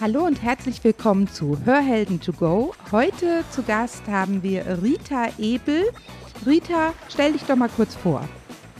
Hallo 0.00 0.24
und 0.24 0.42
herzlich 0.42 0.82
willkommen 0.82 1.28
zu 1.28 1.56
Hörhelden 1.64 2.20
to 2.20 2.32
go. 2.32 2.74
Heute 2.90 3.44
zu 3.50 3.62
Gast 3.62 4.02
haben 4.08 4.42
wir 4.42 4.82
Rita 4.82 5.28
Ebel. 5.38 5.84
Rita, 6.44 6.92
stell 7.08 7.32
dich 7.32 7.44
doch 7.44 7.54
mal 7.54 7.68
kurz 7.68 7.94
vor. 7.94 8.28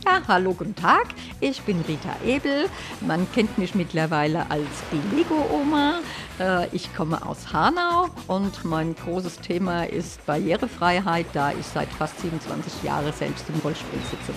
Ja, 0.05 0.21
hallo, 0.27 0.53
guten 0.53 0.75
Tag. 0.75 1.07
Ich 1.39 1.61
bin 1.61 1.79
Rita 1.87 2.15
Ebel. 2.25 2.65
Man 2.99 3.31
kennt 3.31 3.57
mich 3.57 3.75
mittlerweile 3.75 4.51
als 4.51 4.67
die 4.91 5.15
Lego-Oma. 5.15 5.99
Äh, 6.39 6.67
ich 6.75 6.93
komme 6.93 7.25
aus 7.25 7.53
Hanau 7.53 8.09
und 8.27 8.65
mein 8.65 8.93
großes 8.93 9.39
Thema 9.39 9.85
ist 9.85 10.23
Barrierefreiheit, 10.25 11.27
da 11.31 11.53
ich 11.53 11.65
seit 11.65 11.87
fast 11.87 12.19
27 12.19 12.83
Jahren 12.83 13.13
selbst 13.13 13.45
im 13.47 13.59
Rollstuhl 13.61 13.99
sitze. 14.11 14.33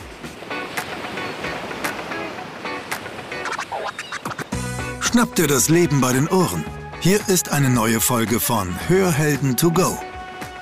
Schnapp 5.18 5.34
dir 5.34 5.48
das 5.48 5.68
Leben 5.68 6.00
bei 6.00 6.12
den 6.12 6.28
Ohren. 6.28 6.64
Hier 7.00 7.18
ist 7.26 7.50
eine 7.50 7.68
neue 7.68 7.98
Folge 8.00 8.38
von 8.38 8.68
Hörhelden 8.88 9.56
to 9.56 9.68
go, 9.68 9.98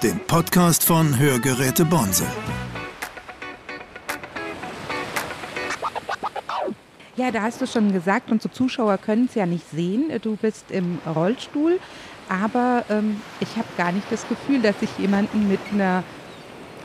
dem 0.02 0.18
Podcast 0.18 0.82
von 0.82 1.18
Hörgeräte 1.18 1.84
Bonsel. 1.84 2.26
Ja, 7.16 7.30
da 7.30 7.42
hast 7.42 7.60
du 7.60 7.66
schon 7.66 7.92
gesagt, 7.92 8.30
unsere 8.30 8.50
Zuschauer 8.50 8.96
können 8.96 9.26
es 9.28 9.34
ja 9.34 9.44
nicht 9.44 9.68
sehen. 9.68 10.10
Du 10.22 10.36
bist 10.36 10.70
im 10.70 11.00
Rollstuhl, 11.04 11.78
aber 12.30 12.86
ähm, 12.88 13.20
ich 13.40 13.56
habe 13.56 13.68
gar 13.76 13.92
nicht 13.92 14.10
das 14.10 14.26
Gefühl, 14.26 14.62
dass 14.62 14.76
ich 14.80 14.96
jemanden 14.96 15.50
mit 15.50 15.60
einer 15.70 16.02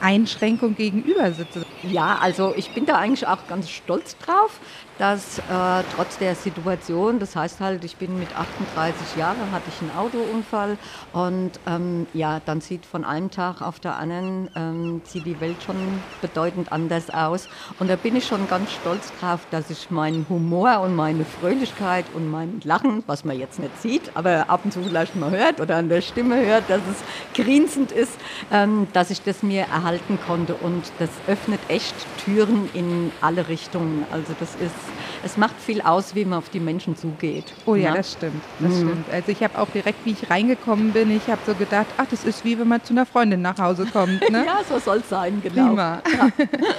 Einschränkung 0.02 0.76
gegenüber 0.76 1.32
sitze. 1.32 1.66
Ja, 1.84 2.18
also 2.20 2.54
ich 2.58 2.74
bin 2.74 2.86
da 2.86 2.98
eigentlich 2.98 3.28
auch 3.28 3.48
ganz 3.48 3.70
stolz 3.70 4.18
drauf, 4.18 4.60
dass 5.02 5.40
äh, 5.40 5.84
trotz 5.96 6.20
der 6.20 6.36
Situation, 6.36 7.18
das 7.18 7.36
heißt 7.36 7.60
halt, 7.60 7.84
ich 7.84 7.96
bin 7.96 8.20
mit 8.20 8.38
38 8.38 9.18
Jahren, 9.18 9.52
hatte 9.52 9.64
ich 9.68 9.82
einen 9.82 9.98
Autounfall 9.98 10.78
und 11.12 11.54
ähm, 11.66 12.06
ja, 12.14 12.40
dann 12.46 12.62
sieht 12.62 12.86
von 12.86 13.04
einem 13.04 13.32
Tag 13.32 13.64
auf 13.64 13.80
der 13.80 13.96
anderen, 13.96 14.52
ähm, 14.56 15.02
sieht 15.04 15.26
die 15.26 15.42
Welt 15.42 15.56
schon 15.66 15.76
bedeutend 16.22 16.72
anders 16.72 17.10
aus. 17.10 17.50
Und 17.80 17.90
da 17.90 17.96
bin 17.96 18.16
ich 18.16 18.28
schon 18.28 18.48
ganz 18.48 18.72
stolz 18.74 19.12
drauf, 19.20 19.40
dass 19.50 19.72
ich 19.72 19.90
meinen 19.90 20.28
Humor 20.30 20.82
und 20.82 20.96
meine 20.96 21.26
Fröhlichkeit 21.26 22.06
und 22.14 22.30
mein 22.30 22.62
Lachen, 22.64 23.04
was 23.08 23.26
man 23.26 23.40
jetzt 23.40 23.58
nicht 23.58 23.82
sieht, 23.82 24.12
aber 24.14 24.52
ab 24.52 24.62
und 24.66 24.72
zu 24.72 24.84
vielleicht 24.84 25.16
mal 25.16 25.32
hört 25.32 25.60
oder 25.60 25.78
an 25.78 25.90
der 25.90 26.02
Stimme 26.02 26.46
hört, 26.46 26.70
dass 26.70 26.82
es 26.82 27.44
grinsend 27.44 27.92
ist, 27.92 28.14
ähm, 28.52 28.86
dass 28.94 29.10
ich 29.10 29.24
das 29.24 29.42
mir 29.42 29.64
erhalten 29.64 30.20
konnte. 30.28 30.54
Und 30.54 30.92
das 31.00 31.10
öffnet 31.26 31.60
echt 31.70 31.96
Türen 32.24 32.70
in 32.76 33.12
alle 33.20 33.48
Richtungen. 33.48 34.06
Also 34.12 34.36
das 34.40 34.54
ist 34.54 34.91
es 35.24 35.38
macht 35.38 35.56
viel 35.60 35.82
aus, 35.82 36.16
wie 36.16 36.26
man 36.26 36.40
auf 36.40 36.50
die 36.50 36.60
Menschen 36.60 36.96
zugeht. 36.96 37.54
Oh 37.66 37.76
ja, 37.76 37.90
ja? 37.90 37.96
das 37.96 38.14
stimmt. 38.14 38.42
Das 38.60 38.72
mhm. 38.72 38.78
stimmt. 38.78 39.06
Also 39.12 39.32
ich 39.32 39.44
habe 39.44 39.60
auch 39.60 39.70
direkt, 39.70 40.06
wie 40.06 40.12
ich 40.12 40.30
reingekommen 40.30 40.92
bin, 40.92 41.16
ich 41.16 41.28
habe 41.28 41.42
so 41.46 41.54
gedacht, 41.54 41.88
ach, 41.98 42.06
das 42.10 42.24
ist 42.24 42.44
wie 42.46 42.58
wenn 42.60 42.68
man 42.68 42.84
zu 42.84 42.94
einer 42.94 43.06
Freundin 43.06 43.42
nach 43.42 43.58
Hause 43.58 43.86
kommt. 43.86 44.22
Ne? 44.32 44.46
ja, 44.46 44.62
so 44.68 44.80
soll 44.80 45.00
es 45.00 45.10
sein, 45.10 45.42
genau. 45.44 45.68
Prima. 45.70 46.02
Ja. 46.18 46.30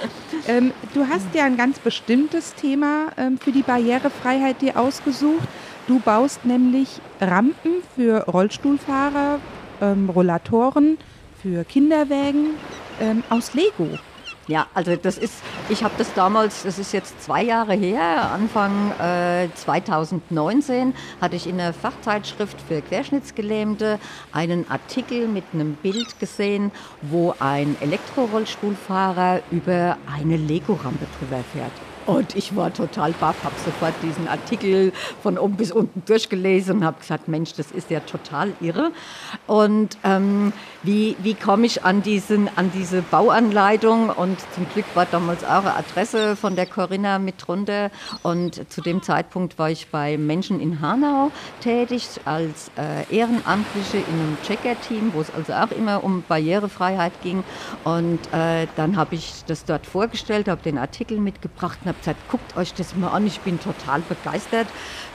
ähm, 0.47 0.71
du 0.95 1.07
hast 1.07 1.27
ja 1.35 1.43
ein 1.43 1.55
ganz 1.55 1.77
bestimmtes 1.77 2.55
Thema 2.55 3.07
ähm, 3.15 3.37
für 3.37 3.51
die 3.51 3.61
Barrierefreiheit 3.61 4.61
dir 4.61 4.79
ausgesucht. 4.79 5.47
Du 5.87 5.99
baust 5.99 6.45
nämlich 6.45 6.99
Rampen 7.21 7.83
für 7.95 8.23
Rollstuhlfahrer, 8.23 9.39
ähm, 9.81 10.09
Rollatoren, 10.09 10.97
für 11.43 11.63
Kinderwägen 11.65 12.55
ähm, 13.01 13.23
aus 13.29 13.53
Lego. 13.53 13.99
Ja, 14.47 14.67
also 14.73 14.97
das 14.97 15.17
ist, 15.17 15.35
ich 15.69 15.85
habe 15.85 15.93
das 15.97 16.13
damals, 16.13 16.63
das 16.63 16.77
ist 16.77 16.91
jetzt 16.91 17.23
zwei 17.23 17.43
Jahre 17.43 17.73
her, 17.75 18.29
Anfang 18.29 18.91
äh, 18.99 19.47
2019 19.55 20.93
hatte 21.21 21.37
ich 21.37 21.47
in 21.47 21.57
der 21.57 21.73
Fachzeitschrift 21.73 22.59
für 22.67 22.81
Querschnittsgelähmte 22.81 23.99
einen 24.33 24.69
Artikel 24.69 25.29
mit 25.29 25.45
einem 25.53 25.75
Bild 25.75 26.19
gesehen, 26.19 26.71
wo 27.01 27.33
ein 27.39 27.77
Elektrorollstuhlfahrer 27.79 29.41
über 29.49 29.97
eine 30.13 30.35
Lego-Rampe 30.35 31.07
drüber 31.19 31.41
fährt. 31.53 31.92
Und 32.05 32.35
ich 32.35 32.55
war 32.55 32.73
total 32.73 33.11
baff, 33.13 33.43
habe 33.43 33.55
sofort 33.63 33.93
diesen 34.01 34.27
Artikel 34.27 34.91
von 35.21 35.37
oben 35.37 35.55
bis 35.55 35.71
unten 35.71 36.03
durchgelesen 36.05 36.77
und 36.77 36.83
habe 36.85 36.99
gesagt, 36.99 37.27
Mensch, 37.27 37.53
das 37.53 37.71
ist 37.71 37.89
ja 37.89 38.01
total 38.01 38.51
irre. 38.59 38.91
Und 39.47 39.97
ähm, 40.03 40.53
wie, 40.83 41.15
wie 41.23 41.33
komme 41.33 41.65
ich 41.65 41.85
an, 41.85 42.01
diesen, 42.01 42.49
an 42.57 42.71
diese 42.73 43.01
Bauanleitung? 43.01 44.09
Und 44.09 44.37
zum 44.53 44.67
Glück 44.73 44.85
war 44.95 45.05
damals 45.05 45.43
auch 45.43 45.63
eine 45.63 45.75
Adresse 45.75 46.35
von 46.35 46.55
der 46.55 46.65
Corinna 46.65 47.19
mit 47.19 47.35
drunter. 47.45 47.89
Und 48.21 48.69
zu 48.71 48.81
dem 48.81 49.01
Zeitpunkt 49.01 49.57
war 49.57 49.69
ich 49.69 49.87
bei 49.87 50.17
Menschen 50.17 50.59
in 50.59 50.81
Hanau 50.81 51.31
tätig 51.61 52.09
als 52.25 52.69
äh, 52.77 53.15
Ehrenamtliche 53.15 53.97
in 53.97 54.03
einem 54.03 54.37
Checker-Team, 54.43 55.11
wo 55.13 55.21
es 55.21 55.33
also 55.33 55.53
auch 55.53 55.71
immer 55.71 56.03
um 56.03 56.23
Barrierefreiheit 56.27 57.13
ging. 57.21 57.43
Und 57.83 58.19
äh, 58.33 58.67
dann 58.75 58.97
habe 58.97 59.15
ich 59.15 59.43
das 59.47 59.65
dort 59.65 59.85
vorgestellt, 59.85 60.47
habe 60.47 60.61
den 60.61 60.77
Artikel 60.77 61.17
mitgebracht 61.19 61.79
und 61.83 61.92
habe 61.93 61.99
gesagt, 61.99 62.29
guckt 62.29 62.57
euch 62.57 62.73
das 62.73 62.95
mal 62.95 63.09
an, 63.09 63.25
ich 63.25 63.39
bin 63.41 63.59
total 63.59 64.01
begeistert. 64.01 64.67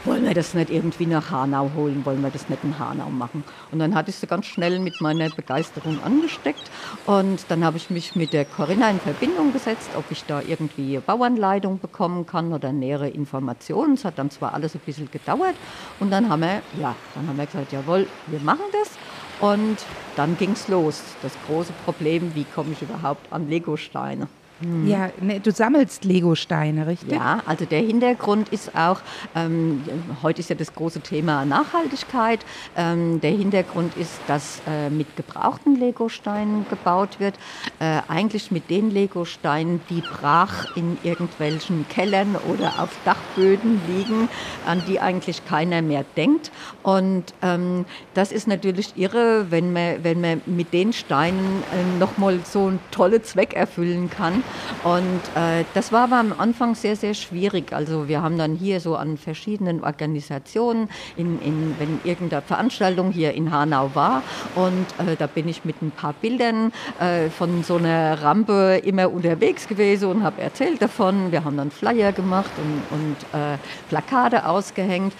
Wollen 0.04 0.24
wir 0.24 0.34
das 0.34 0.54
nicht 0.54 0.70
irgendwie 0.70 1.06
nach 1.06 1.30
Hanau 1.30 1.70
holen? 1.74 2.04
Wollen 2.04 2.22
wir 2.22 2.30
das 2.30 2.48
nicht 2.48 2.62
in 2.64 2.78
Hanau 2.78 3.10
machen? 3.10 3.44
Und 3.72 3.80
dann 3.80 3.94
hatte 3.94 4.10
ich 4.10 4.16
sie 4.16 4.26
ganz 4.26 4.46
schnell 4.46 4.78
mit 4.78 5.00
meiner 5.00 5.28
Begeisterung 5.28 6.02
angesteckt. 6.02 6.70
Und 7.06 7.44
dann 7.48 7.64
habe 7.64 7.76
ich 7.76 7.90
mich 7.90 8.14
mit 8.14 8.32
der 8.32 8.44
Corinna 8.44 8.90
in 8.90 9.00
Verbindung 9.00 9.52
gesetzt, 9.52 9.90
ob 9.96 10.04
ich 10.10 10.24
da 10.24 10.40
irgendwie 10.40 10.98
Bauanleitung 10.98 11.80
bekommen 11.80 12.26
kann 12.26 12.52
oder 12.52 12.72
nähere 12.72 13.08
Informationen. 13.08 13.94
Es 13.94 14.04
hat 14.04 14.18
dann 14.18 14.30
zwar 14.30 14.54
alles 14.54 14.74
ein 14.74 14.80
bisschen 14.86 15.10
gedauert. 15.10 15.54
Und 16.00 16.10
dann 16.10 16.28
haben 16.28 16.40
wir, 16.40 16.62
ja, 16.80 16.94
dann 17.14 17.26
haben 17.26 17.36
wir 17.36 17.46
gesagt, 17.46 17.72
jawohl, 17.72 18.06
wir 18.26 18.40
machen 18.40 18.64
das. 18.72 18.90
Und 19.40 19.78
dann 20.16 20.36
ging 20.36 20.52
es 20.52 20.68
los. 20.68 21.02
Das 21.22 21.32
große 21.46 21.72
Problem, 21.84 22.34
wie 22.34 22.44
komme 22.44 22.72
ich 22.72 22.82
überhaupt 22.82 23.32
an 23.32 23.48
Legosteine? 23.48 24.28
Mhm. 24.60 24.88
Ja, 24.88 25.10
ne, 25.20 25.40
du 25.40 25.52
sammelst 25.52 26.04
Lego-Steine, 26.04 26.86
richtig? 26.86 27.12
Ja, 27.12 27.42
also 27.46 27.64
der 27.64 27.80
Hintergrund 27.80 28.48
ist 28.48 28.74
auch, 28.74 29.00
ähm, 29.34 29.82
heute 30.22 30.40
ist 30.40 30.50
ja 30.50 30.56
das 30.56 30.74
große 30.74 31.00
Thema 31.00 31.44
Nachhaltigkeit. 31.44 32.44
Ähm, 32.76 33.20
der 33.20 33.30
Hintergrund 33.30 33.96
ist, 33.96 34.20
dass 34.26 34.60
äh, 34.66 34.90
mit 34.90 35.16
gebrauchten 35.16 35.76
Lego-Steinen 35.76 36.66
gebaut 36.68 37.20
wird. 37.20 37.34
Äh, 37.78 38.00
eigentlich 38.08 38.50
mit 38.50 38.68
den 38.68 38.90
Lego-Steinen, 38.90 39.80
die 39.90 40.00
brach 40.00 40.76
in 40.76 40.98
irgendwelchen 41.04 41.86
Kellern 41.88 42.36
oder 42.48 42.82
auf 42.82 42.90
Dachböden 43.04 43.80
liegen, 43.86 44.28
an 44.66 44.82
die 44.88 44.98
eigentlich 44.98 45.44
keiner 45.46 45.82
mehr 45.82 46.04
denkt. 46.16 46.50
Und 46.82 47.32
ähm, 47.42 47.84
das 48.14 48.32
ist 48.32 48.48
natürlich 48.48 48.96
irre, 48.96 49.46
wenn 49.50 49.72
man, 49.72 50.02
wenn 50.02 50.20
man 50.20 50.42
mit 50.46 50.72
den 50.72 50.92
Steinen 50.92 51.62
äh, 51.72 51.98
nochmal 51.98 52.40
so 52.44 52.66
einen 52.66 52.80
tollen 52.90 53.22
Zweck 53.22 53.54
erfüllen 53.54 54.10
kann. 54.10 54.42
Und 54.84 55.20
äh, 55.34 55.64
das 55.74 55.92
war 55.92 56.04
aber 56.04 56.16
am 56.16 56.34
Anfang 56.38 56.74
sehr, 56.74 56.96
sehr 56.96 57.14
schwierig. 57.14 57.72
Also 57.72 58.08
wir 58.08 58.22
haben 58.22 58.38
dann 58.38 58.54
hier 58.54 58.80
so 58.80 58.96
an 58.96 59.18
verschiedenen 59.18 59.82
Organisationen, 59.82 60.88
in, 61.16 61.40
in, 61.40 61.74
wenn 61.78 62.00
irgendeine 62.04 62.42
Veranstaltung 62.42 63.10
hier 63.10 63.34
in 63.34 63.50
Hanau 63.50 63.90
war 63.94 64.22
und 64.54 64.86
äh, 64.98 65.16
da 65.16 65.26
bin 65.26 65.48
ich 65.48 65.64
mit 65.64 65.80
ein 65.82 65.90
paar 65.90 66.12
Bildern 66.12 66.72
äh, 67.00 67.28
von 67.30 67.62
so 67.62 67.76
einer 67.76 68.22
Rampe 68.22 68.80
immer 68.84 69.10
unterwegs 69.10 69.68
gewesen 69.68 70.10
und 70.10 70.22
habe 70.22 70.40
erzählt 70.40 70.80
davon. 70.82 71.32
Wir 71.32 71.44
haben 71.44 71.56
dann 71.56 71.70
Flyer 71.70 72.12
gemacht 72.12 72.50
und, 72.56 72.98
und 72.98 73.16
äh, 73.38 73.58
Plakate 73.88 74.46
ausgehängt. 74.46 75.12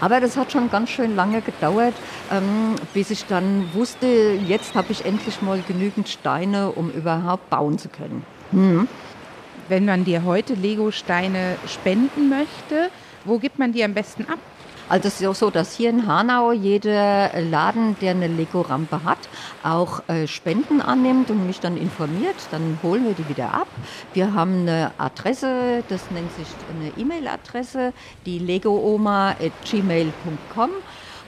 Aber 0.00 0.20
das 0.20 0.36
hat 0.36 0.52
schon 0.52 0.70
ganz 0.70 0.90
schön 0.90 1.16
lange 1.16 1.40
gedauert, 1.42 1.94
ähm, 2.30 2.74
bis 2.94 3.10
ich 3.10 3.26
dann 3.26 3.68
wusste, 3.72 4.06
jetzt 4.46 4.74
habe 4.74 4.92
ich 4.92 5.04
endlich 5.04 5.42
mal 5.42 5.62
genügend 5.66 6.08
Steine, 6.08 6.70
um 6.70 6.90
überhaupt 6.90 7.50
bauen 7.50 7.78
zu 7.78 7.88
können. 7.88 8.24
Mhm. 8.52 8.88
Wenn 9.68 9.84
man 9.84 10.04
dir 10.04 10.24
heute 10.24 10.54
Lego-Steine 10.54 11.56
spenden 11.66 12.28
möchte, 12.28 12.90
wo 13.24 13.38
gibt 13.38 13.58
man 13.58 13.72
die 13.72 13.82
am 13.82 13.94
besten 13.94 14.26
ab? 14.26 14.38
Also 14.88 15.08
es 15.08 15.20
ist 15.20 15.38
so, 15.40 15.50
dass 15.50 15.76
hier 15.76 15.90
in 15.90 16.06
Hanau 16.06 16.52
jeder 16.52 17.32
Laden, 17.40 17.96
der 18.00 18.12
eine 18.12 18.28
Lego-Rampe 18.28 19.02
hat, 19.02 19.18
auch 19.64 20.08
äh, 20.08 20.28
Spenden 20.28 20.80
annimmt 20.80 21.28
und 21.28 21.44
mich 21.44 21.58
dann 21.58 21.76
informiert. 21.76 22.36
Dann 22.52 22.78
holen 22.84 23.04
wir 23.04 23.14
die 23.14 23.28
wieder 23.28 23.52
ab. 23.52 23.66
Wir 24.14 24.32
haben 24.32 24.60
eine 24.60 24.92
Adresse, 24.96 25.82
das 25.88 26.08
nennt 26.12 26.32
sich 26.36 26.46
eine 26.70 26.92
E-Mail-Adresse, 26.96 27.92
die 28.26 28.38
legooma.gmail.com. 28.38 30.70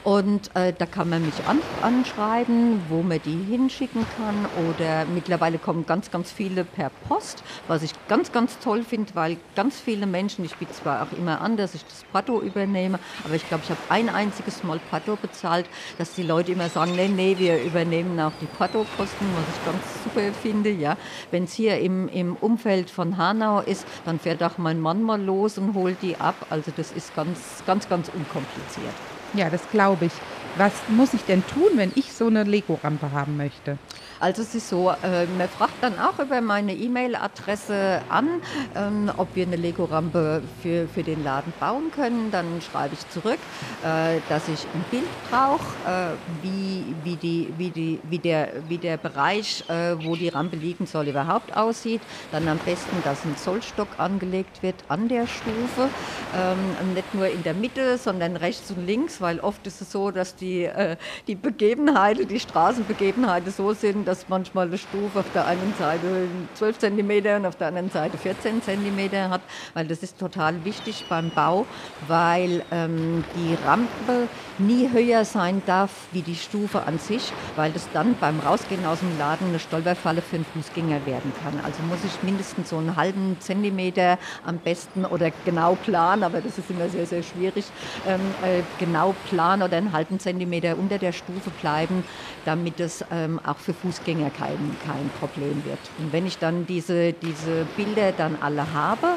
Und 0.08 0.56
äh, 0.56 0.72
da 0.72 0.86
kann 0.86 1.10
man 1.10 1.22
mich 1.22 1.34
an, 1.46 1.60
anschreiben, 1.82 2.80
wo 2.88 3.02
man 3.02 3.20
die 3.26 3.44
hinschicken 3.46 4.06
kann. 4.16 4.46
Oder 4.66 5.04
mittlerweile 5.04 5.58
kommen 5.58 5.84
ganz, 5.84 6.10
ganz 6.10 6.32
viele 6.32 6.64
per 6.64 6.88
Post, 7.06 7.42
was 7.66 7.82
ich 7.82 7.92
ganz, 8.08 8.32
ganz 8.32 8.58
toll 8.58 8.84
finde, 8.84 9.14
weil 9.14 9.36
ganz 9.54 9.78
viele 9.78 10.06
Menschen, 10.06 10.46
ich 10.46 10.56
biete 10.56 10.72
zwar 10.72 11.02
auch 11.02 11.18
immer 11.18 11.42
an, 11.42 11.58
dass 11.58 11.74
ich 11.74 11.84
das 11.84 12.04
Pato 12.10 12.40
übernehme, 12.40 12.98
aber 13.22 13.34
ich 13.34 13.46
glaube, 13.48 13.64
ich 13.64 13.70
habe 13.70 13.80
ein 13.90 14.08
einziges 14.08 14.64
Mal 14.64 14.80
Pato 14.90 15.16
bezahlt, 15.16 15.66
dass 15.98 16.14
die 16.14 16.22
Leute 16.22 16.52
immer 16.52 16.70
sagen, 16.70 16.96
nee, 16.96 17.08
nee, 17.08 17.36
wir 17.38 17.62
übernehmen 17.62 18.18
auch 18.18 18.32
die 18.40 18.46
Pato-Kosten, 18.46 19.26
was 19.36 19.56
ich 19.56 19.64
ganz 19.66 20.04
super 20.04 20.32
finde. 20.40 20.70
Ja. 20.70 20.96
Wenn 21.32 21.44
es 21.44 21.52
hier 21.52 21.80
im, 21.80 22.08
im 22.08 22.34
Umfeld 22.36 22.88
von 22.88 23.18
Hanau 23.18 23.60
ist, 23.60 23.86
dann 24.06 24.18
fährt 24.18 24.42
auch 24.42 24.56
mein 24.56 24.80
Mann 24.80 25.02
mal 25.02 25.20
los 25.20 25.58
und 25.58 25.74
holt 25.74 26.00
die 26.00 26.16
ab. 26.16 26.46
Also 26.48 26.72
das 26.74 26.92
ist 26.92 27.14
ganz, 27.14 27.62
ganz, 27.66 27.90
ganz 27.90 28.08
unkompliziert. 28.08 28.94
Ja, 29.34 29.50
das 29.50 29.68
glaube 29.70 30.06
ich. 30.06 30.12
Was 30.56 30.72
muss 30.88 31.14
ich 31.14 31.22
denn 31.24 31.46
tun, 31.46 31.70
wenn 31.76 31.92
ich 31.94 32.12
so 32.12 32.26
eine 32.26 32.44
Lego-Rampe 32.44 33.12
haben 33.12 33.36
möchte? 33.36 33.78
Also 34.20 34.42
es 34.42 34.54
ist 34.54 34.68
so, 34.68 34.90
äh, 34.90 35.26
man 35.38 35.48
fragt 35.48 35.80
dann 35.80 35.98
auch 35.98 36.18
über 36.18 36.40
meine 36.40 36.74
E-Mail-Adresse 36.74 38.02
an, 38.08 38.40
ähm, 38.74 39.12
ob 39.16 39.28
wir 39.34 39.46
eine 39.46 39.54
Lego-Rampe 39.56 40.42
für, 40.60 40.88
für 40.88 41.04
den 41.04 41.22
Laden 41.22 41.52
bauen 41.60 41.92
können. 41.92 42.30
Dann 42.32 42.60
schreibe 42.60 42.94
ich 42.94 43.08
zurück, 43.10 43.38
äh, 43.84 44.18
dass 44.28 44.48
ich 44.48 44.66
ein 44.74 44.84
Bild 44.90 45.08
brauche, 45.30 45.62
äh, 45.86 46.14
wie, 46.42 46.96
wie, 47.04 47.16
die, 47.16 47.54
wie, 47.56 47.70
die, 47.70 48.00
wie, 48.10 48.18
der, 48.18 48.48
wie 48.68 48.78
der 48.78 48.96
Bereich, 48.96 49.62
äh, 49.68 49.94
wo 50.04 50.16
die 50.16 50.28
Rampe 50.28 50.56
liegen 50.56 50.86
soll, 50.86 51.06
überhaupt 51.06 51.56
aussieht. 51.56 52.00
Dann 52.32 52.48
am 52.48 52.58
besten, 52.58 52.96
dass 53.04 53.24
ein 53.24 53.36
Zollstock 53.36 53.88
angelegt 53.98 54.64
wird 54.64 54.76
an 54.88 55.06
der 55.06 55.28
Stufe. 55.28 55.88
Ähm, 56.36 56.94
nicht 56.94 57.14
nur 57.14 57.28
in 57.28 57.44
der 57.44 57.54
Mitte, 57.54 57.98
sondern 57.98 58.36
rechts 58.36 58.70
und 58.72 58.84
links, 58.84 59.20
weil 59.20 59.38
oft 59.38 59.64
ist 59.68 59.80
es 59.80 59.92
so, 59.92 60.10
dass 60.10 60.34
die, 60.34 60.64
äh, 60.64 60.96
die 61.28 61.36
Begebenheiten, 61.36 62.26
die 62.26 62.40
Straßenbegebenheiten 62.40 63.52
so 63.52 63.74
sind, 63.74 64.07
dass 64.08 64.26
manchmal 64.30 64.68
eine 64.68 64.78
Stufe 64.78 65.20
auf 65.20 65.30
der 65.34 65.46
einen 65.46 65.74
Seite 65.78 66.28
12 66.54 66.78
cm 66.78 67.36
und 67.36 67.46
auf 67.46 67.56
der 67.56 67.68
anderen 67.68 67.90
Seite 67.90 68.16
14 68.16 68.62
cm 68.62 69.28
hat, 69.28 69.42
weil 69.74 69.86
das 69.86 70.02
ist 70.02 70.18
total 70.18 70.64
wichtig 70.64 71.04
beim 71.10 71.28
Bau, 71.28 71.66
weil 72.06 72.62
ähm, 72.70 73.22
die 73.36 73.54
Rampe 73.66 74.28
nie 74.56 74.88
höher 74.90 75.26
sein 75.26 75.60
darf 75.66 75.90
wie 76.12 76.22
die 76.22 76.36
Stufe 76.36 76.84
an 76.84 76.98
sich, 76.98 77.32
weil 77.54 77.70
das 77.70 77.86
dann 77.92 78.16
beim 78.18 78.40
Rausgehen 78.40 78.86
aus 78.86 79.00
dem 79.00 79.16
Laden 79.18 79.48
eine 79.48 79.58
Stolperfalle 79.58 80.22
für 80.22 80.36
einen 80.36 80.46
Fußgänger 80.54 81.04
werden 81.04 81.30
kann. 81.42 81.60
Also 81.62 81.82
muss 81.82 81.98
ich 82.02 82.22
mindestens 82.22 82.70
so 82.70 82.78
einen 82.78 82.96
halben 82.96 83.36
Zentimeter 83.40 84.18
am 84.46 84.56
besten 84.56 85.04
oder 85.04 85.30
genau 85.44 85.74
plan, 85.74 86.22
aber 86.22 86.40
das 86.40 86.56
ist 86.56 86.70
immer 86.70 86.88
sehr, 86.88 87.04
sehr 87.04 87.22
schwierig, 87.22 87.66
ähm, 88.06 88.20
äh, 88.42 88.62
genau 88.78 89.14
plan 89.28 89.62
oder 89.62 89.76
einen 89.76 89.92
halben 89.92 90.18
Zentimeter 90.18 90.78
unter 90.78 90.96
der 90.96 91.12
Stufe 91.12 91.50
bleiben, 91.60 92.04
damit 92.46 92.80
es 92.80 93.04
ähm, 93.12 93.38
auch 93.44 93.58
für 93.58 93.74
Fußgänger 93.74 93.97
Fußgänger 93.98 94.30
kein, 94.30 94.76
kein 94.86 95.10
Problem 95.18 95.62
wird. 95.64 95.78
Und 95.98 96.12
wenn 96.12 96.26
ich 96.26 96.38
dann 96.38 96.66
diese, 96.66 97.12
diese 97.12 97.66
Bilder 97.76 98.12
dann 98.12 98.36
alle 98.40 98.72
habe 98.72 99.08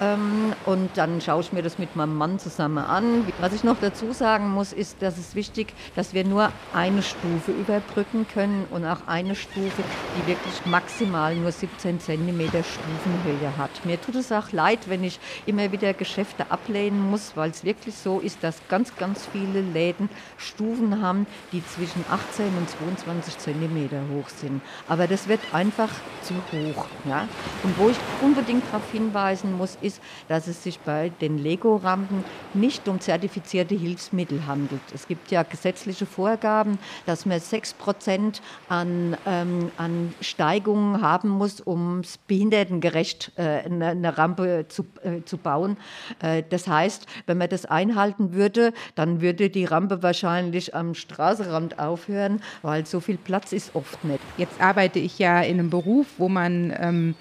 ähm, 0.00 0.52
und 0.66 0.90
dann 0.96 1.20
schaue 1.20 1.40
ich 1.40 1.52
mir 1.52 1.62
das 1.62 1.78
mit 1.78 1.96
meinem 1.96 2.16
Mann 2.16 2.38
zusammen 2.38 2.78
an. 2.78 3.26
Was 3.40 3.52
ich 3.52 3.64
noch 3.64 3.76
dazu 3.80 4.12
sagen 4.12 4.50
muss, 4.50 4.72
ist, 4.72 5.02
dass 5.02 5.18
es 5.18 5.34
wichtig, 5.34 5.72
dass 5.94 6.14
wir 6.14 6.24
nur 6.24 6.50
eine 6.72 7.02
Stufe 7.02 7.52
überbrücken 7.52 8.26
können 8.32 8.66
und 8.70 8.84
auch 8.84 9.06
eine 9.06 9.34
Stufe, 9.34 9.82
die 10.16 10.26
wirklich 10.26 10.66
maximal 10.66 11.34
nur 11.34 11.52
17 11.52 12.00
cm 12.00 12.40
Stufenhöhe 12.48 13.56
hat. 13.58 13.84
Mir 13.84 14.00
tut 14.00 14.16
es 14.16 14.32
auch 14.32 14.52
leid, 14.52 14.88
wenn 14.88 15.04
ich 15.04 15.18
immer 15.46 15.70
wieder 15.72 15.92
Geschäfte 15.94 16.50
ablehnen 16.50 17.10
muss, 17.10 17.32
weil 17.34 17.50
es 17.50 17.64
wirklich 17.64 17.94
so 17.94 18.20
ist, 18.20 18.42
dass 18.42 18.56
ganz, 18.68 18.96
ganz 18.96 19.26
viele 19.32 19.60
Läden 19.60 20.08
Stufen 20.38 21.02
haben, 21.02 21.26
die 21.52 21.64
zwischen 21.66 22.04
18 22.10 22.46
und 22.56 22.70
22 22.70 23.38
cm 23.38 23.90
hoch 24.14 24.29
sind. 24.38 24.60
Aber 24.88 25.06
das 25.06 25.28
wird 25.28 25.40
einfach 25.52 25.90
zu 26.22 26.34
hoch. 26.34 26.86
Ja? 27.08 27.28
Und 27.62 27.78
wo 27.78 27.88
ich 27.90 27.96
unbedingt 28.22 28.64
darauf 28.68 28.90
hinweisen 28.92 29.56
muss, 29.56 29.76
ist, 29.80 30.00
dass 30.28 30.46
es 30.46 30.62
sich 30.62 30.78
bei 30.80 31.10
den 31.20 31.38
Lego-Rampen 31.38 32.24
nicht 32.54 32.88
um 32.88 33.00
zertifizierte 33.00 33.74
Hilfsmittel 33.74 34.46
handelt. 34.46 34.80
Es 34.94 35.06
gibt 35.06 35.30
ja 35.30 35.42
gesetzliche 35.42 36.06
Vorgaben, 36.06 36.78
dass 37.06 37.26
man 37.26 37.40
6 37.40 37.74
Prozent 37.74 38.42
an, 38.68 39.16
ähm, 39.26 39.70
an 39.76 40.14
Steigungen 40.20 41.00
haben 41.00 41.28
muss, 41.28 41.60
um 41.60 42.00
es 42.00 42.18
behindertengerecht 42.18 43.32
äh, 43.36 43.42
eine, 43.64 43.88
eine, 43.88 44.18
Rampe 44.18 44.66
zu, 44.68 44.84
äh, 45.02 45.22
zu 45.24 45.38
bauen. 45.38 45.76
Äh, 46.20 46.42
das 46.48 46.68
heißt, 46.68 47.06
wenn 47.26 47.38
man 47.38 47.48
das 47.48 47.66
einhalten 47.66 48.34
würde, 48.34 48.72
dann 48.94 49.20
würde 49.20 49.50
die 49.50 49.64
Rampe 49.64 50.02
wahrscheinlich 50.02 50.74
am 50.74 50.94
Straßenrand 50.94 51.78
aufhören, 51.78 52.42
weil 52.62 52.86
so 52.86 53.00
viel 53.00 53.16
Platz 53.16 53.52
ist 53.52 53.74
oft 53.74 54.04
nicht. 54.04 54.19
Jetzt 54.36 54.60
arbeite 54.60 54.98
ich 54.98 55.18
ja 55.18 55.40
in 55.40 55.58
einem 55.58 55.70
Beruf, 55.70 56.06
wo 56.18 56.28
man 56.28 56.72
ähm, 56.80 57.14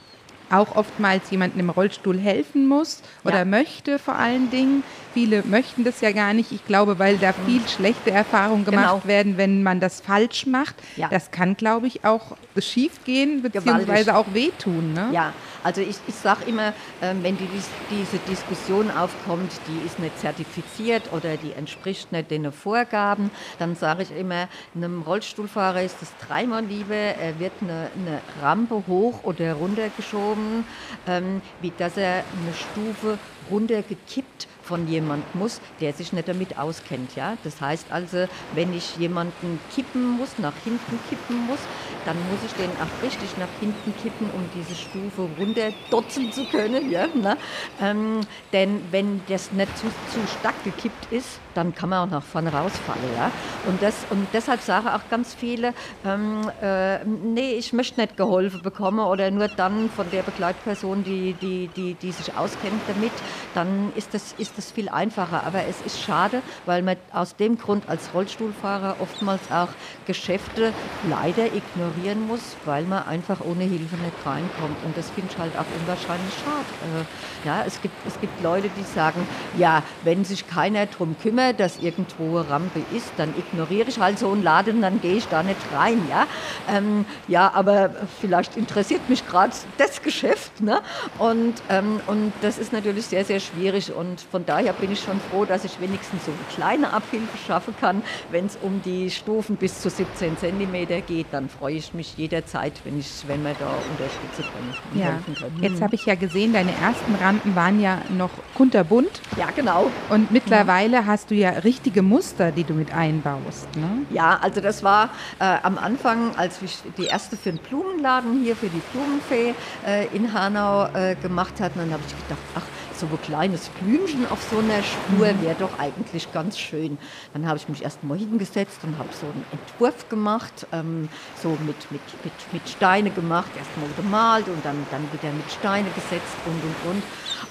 auch 0.52 0.76
oftmals 0.76 1.30
jemandem 1.32 1.60
im 1.60 1.70
Rollstuhl 1.70 2.18
helfen 2.18 2.68
muss 2.68 3.02
oder 3.24 3.40
ja. 3.40 3.46
möchte 3.46 4.00
vor 4.00 4.16
allen 4.16 4.50
Dingen. 4.50 4.84
Viele 5.14 5.44
möchten 5.44 5.84
das 5.84 6.02
ja 6.02 6.12
gar 6.12 6.34
nicht. 6.34 6.52
Ich 6.52 6.66
glaube, 6.66 7.00
weil 7.00 7.18
da 7.18 7.34
viel 7.34 7.68
schlechte 7.68 8.12
Erfahrungen 8.12 8.64
gemacht 8.64 9.02
genau. 9.02 9.08
werden, 9.08 9.38
wenn 9.38 9.64
man 9.64 9.80
das 9.80 10.02
falsch 10.02 10.46
macht. 10.46 10.76
Ja. 10.96 11.08
Das 11.10 11.32
kann, 11.32 11.58
glaube 11.58 11.88
ich, 11.88 12.06
auch 12.06 12.38
schief 12.58 13.04
gehen, 13.06 13.42
beziehungsweise 13.42 14.16
auch 14.16 14.28
wehtun. 14.34 14.94
Ne? 14.94 15.10
Ja, 15.12 15.34
also 15.64 15.82
ich, 15.82 15.98
ich 16.08 16.16
sage 16.16 16.46
immer, 16.46 16.74
ähm, 17.02 17.24
wenn 17.24 17.38
die, 17.38 17.48
diese 17.92 18.18
Diskussion 18.30 18.92
aufkommt, 18.92 19.52
die 19.68 19.86
ist 19.86 20.00
nicht 20.00 20.18
zertifiziert 20.20 21.12
oder 21.12 21.38
die 21.38 21.54
entspricht 21.54 22.12
nicht 22.12 22.32
den 22.32 22.52
Vorgaben, 22.52 23.32
dann 23.58 23.76
sage 23.76 24.04
ich 24.04 24.12
immer, 24.12 24.48
einem 24.76 25.02
Rollstuhlfahrer 25.02 25.84
ist 25.84 26.02
es 26.02 26.12
dreimal 26.28 26.66
lieber, 26.66 26.96
er 26.96 27.40
wird 27.40 27.54
eine, 27.62 27.90
eine 27.96 28.22
Rampe 28.42 28.84
hoch 28.88 29.24
oder 29.24 29.54
runter 29.54 29.90
geschoben, 29.96 30.66
ähm, 31.08 31.42
wie 31.62 31.72
dass 31.78 31.98
er 31.98 32.24
eine 32.42 32.54
Stufe 32.54 33.18
runtergekippt 33.50 34.48
von 34.70 34.88
jemand 34.88 35.24
muss, 35.34 35.62
der 35.82 35.94
sich 35.94 36.14
nicht 36.14 36.28
damit 36.28 36.60
auskennt. 36.60 37.16
Ja? 37.16 37.38
Das 37.44 37.60
heißt 37.60 37.88
also, 37.92 38.28
wenn 38.54 38.72
ich 38.72 38.98
jemanden 38.98 39.60
kippen 39.74 40.08
muss, 40.12 40.38
nach 40.38 40.54
hinten 40.64 41.00
kippen 41.10 41.48
muss, 41.48 41.60
dann 42.06 42.16
muss 42.30 42.40
ich 42.46 42.54
den 42.54 42.70
auch 42.78 43.04
richtig 43.04 43.36
nach 43.40 43.50
hinten 43.60 43.94
kippen, 44.02 44.30
um 44.30 44.48
diese 44.56 44.76
Stufe 44.76 45.28
runterdotzen 45.40 46.32
zu 46.32 46.46
können. 46.46 46.92
Ja? 46.92 47.08
Na? 47.16 47.36
Ähm, 47.82 48.22
denn 48.54 48.82
wenn 48.92 49.22
das 49.28 49.52
nicht 49.52 49.76
zu, 49.76 49.88
zu 49.88 50.20
stark 50.40 50.64
gekippt 50.64 51.12
ist, 51.12 51.40
dann 51.56 51.74
kann 51.74 51.90
man 51.90 52.08
auch 52.08 52.12
nach 52.12 52.24
vorne 52.24 52.54
rausfallen. 52.54 53.02
Ja? 53.18 53.32
Und, 53.66 53.82
das, 53.82 53.96
und 54.12 54.28
deshalb 54.34 54.62
sagen 54.62 54.88
auch 54.88 55.10
ganz 55.10 55.34
viele, 55.34 55.74
ähm, 56.06 56.42
äh, 56.62 57.04
nee, 57.06 57.54
ich 57.54 57.74
möchte 57.74 58.00
nicht 58.00 58.18
geholfen 58.18 58.62
bekommen 58.62 59.00
oder 59.00 59.32
nur 59.32 59.48
dann 59.48 59.90
von 59.90 60.10
der 60.12 60.22
Begleitperson, 60.22 61.04
die, 61.04 61.34
die, 61.34 61.70
die, 61.76 61.96
die 61.96 62.12
sich 62.12 62.36
auskennt 62.36 62.82
damit, 62.88 63.12
dann 63.56 63.92
ist 63.96 64.14
das, 64.14 64.36
ist 64.38 64.59
das 64.60 64.72
viel 64.72 64.90
einfacher. 64.90 65.44
Aber 65.46 65.64
es 65.66 65.82
ist 65.82 66.02
schade, 66.02 66.42
weil 66.66 66.82
man 66.82 66.98
aus 67.14 67.36
dem 67.36 67.58
Grund 67.58 67.88
als 67.88 68.14
Rollstuhlfahrer 68.14 68.98
oftmals 69.00 69.42
auch 69.52 69.70
Geschäfte 70.06 70.74
leider 71.08 71.46
ignorieren 71.46 72.28
muss, 72.28 72.58
weil 72.66 72.84
man 72.84 73.08
einfach 73.08 73.40
ohne 73.42 73.64
Hilfe 73.64 73.96
nicht 73.96 74.26
reinkommt. 74.26 74.78
Und 74.84 74.98
das 74.98 75.10
finde 75.12 75.32
ich 75.32 75.38
halt 75.38 75.54
auch 75.58 75.66
unwahrscheinlich 75.80 76.34
schade. 76.44 77.06
Äh, 77.06 77.48
ja, 77.48 77.64
es 77.66 77.82
gibt, 77.82 77.96
es 78.06 78.20
gibt 78.20 78.42
Leute, 78.44 78.70
die 78.78 78.84
sagen, 78.84 79.26
ja, 79.58 79.82
wenn 80.04 80.26
sich 80.26 80.48
keiner 80.48 80.86
darum 80.86 81.16
kümmert, 81.22 81.60
dass 81.60 81.78
irgendwo 81.78 82.38
eine 82.38 82.50
Rampe 82.50 82.82
ist, 82.96 83.12
dann 83.18 83.34
ignoriere 83.38 83.90
ich 83.90 84.00
halt 84.00 84.20
so 84.20 84.32
einen 84.32 84.44
Laden 84.44 84.82
dann 84.82 85.02
gehe 85.02 85.16
ich 85.16 85.28
da 85.28 85.44
nicht 85.44 85.60
rein. 85.74 86.02
Ja, 86.10 86.28
ähm, 86.68 87.06
ja 87.28 87.52
aber 87.54 87.92
vielleicht 88.20 88.58
interessiert 88.58 89.08
mich 89.10 89.26
gerade 89.28 89.54
das 89.78 90.02
Geschäft. 90.02 90.62
Ne? 90.62 90.82
Und, 91.18 91.62
ähm, 91.70 92.02
und 92.08 92.34
das 92.42 92.58
ist 92.58 92.74
natürlich 92.74 93.06
sehr, 93.06 93.24
sehr 93.26 93.40
schwierig. 93.40 93.94
Und 93.94 94.22
von 94.22 94.46
daher 94.50 94.74
bin 94.74 94.92
ich 94.92 95.00
schon 95.00 95.20
froh, 95.30 95.46
dass 95.46 95.64
ich 95.64 95.80
wenigstens 95.80 96.26
so 96.26 96.32
eine 96.32 96.42
kleine 96.56 96.92
Abhilfe 96.92 97.38
schaffen 97.46 97.76
kann. 97.80 98.02
Wenn 98.32 98.48
es 98.48 98.58
um 98.62 98.82
die 98.82 99.12
Stufen 99.12 99.58
bis 99.58 99.80
zu 99.80 99.92
17 99.92 100.38
cm 100.38 101.06
geht, 101.06 101.28
dann 101.32 101.50
freue 101.50 101.76
ich 101.76 101.94
mich 101.94 102.18
jederzeit, 102.18 102.74
wenn, 102.84 103.00
ich, 103.00 103.24
wenn 103.28 103.44
wir 103.44 103.54
da 103.60 103.68
unterstützen 103.92 104.52
können. 104.52 105.00
Ja. 105.00 105.20
können. 105.24 105.62
Jetzt 105.62 105.82
habe 105.84 105.94
ich 105.94 106.06
ja 106.08 106.16
gesehen, 106.16 106.54
deine 106.54 106.72
ersten 106.72 107.14
Rampen 107.16 107.56
waren 107.56 107.80
ja 107.80 108.00
noch 108.18 108.32
kunterbunt. 108.56 109.22
Ja, 109.38 109.50
genau. 109.56 109.92
Und 110.10 110.32
mittlerweile 110.32 110.98
ja. 110.98 111.06
hast 111.06 111.30
du 111.30 111.36
ja 111.36 111.52
richtige 111.52 112.02
Muster, 112.02 112.52
die 112.52 112.64
du 112.64 112.74
mit 112.74 112.92
einbaust. 112.92 113.68
Ne? 113.76 114.06
Ja, 114.10 114.40
also 114.42 114.62
das 114.62 114.84
war 114.84 115.12
äh, 115.38 115.58
am 115.62 115.78
Anfang, 115.78 116.36
als 116.38 116.60
ich 116.64 116.80
die 116.98 117.06
erste 117.06 117.38
für 117.38 117.52
den 117.52 117.60
Blumenladen 117.60 118.42
hier, 118.42 118.56
für 118.56 118.70
die 118.70 118.82
Blumenfee 118.94 119.54
äh, 119.86 120.08
in 120.16 120.34
Hanau 120.34 120.88
äh, 120.94 121.14
gemacht 121.16 121.60
hat, 121.60 121.74
dann 121.76 121.92
habe 121.92 122.02
ich 122.08 122.16
gedacht, 122.24 122.42
ach, 122.56 122.64
so 123.00 123.08
ein 123.08 123.22
kleines 123.22 123.70
Blümchen 123.70 124.30
auf 124.30 124.42
so 124.50 124.60
einer 124.60 124.84
Spur 124.84 125.34
mhm. 125.34 125.42
wäre 125.42 125.56
doch 125.56 125.80
eigentlich 125.80 126.32
ganz 126.32 126.58
schön. 126.58 126.98
Dann 127.34 127.48
habe 127.48 127.58
ich 127.58 127.70
mich 127.70 127.84
erst 127.84 128.04
mal 128.04 128.18
hingesetzt 128.18 128.80
und 128.84 128.98
habe 128.98 129.10
so 129.14 129.26
einen 129.28 129.46
Entwurf 129.52 130.10
gemacht, 130.10 130.68
ähm, 130.72 131.10
so 131.42 131.50
mit, 131.66 131.92
mit, 131.92 132.02
mit, 132.24 132.34
mit 132.52 132.70
Steine 132.70 133.10
gemacht, 133.10 133.52
erst 133.58 133.76
mal 133.78 133.90
gemalt 133.96 134.48
und 134.48 134.64
dann, 134.66 134.86
dann 134.92 135.08
wieder 135.14 135.34
mit 135.34 135.50
Steine 135.52 135.90
gesetzt 135.92 136.38
und 136.46 136.62
und 136.64 136.92
und. 136.92 137.04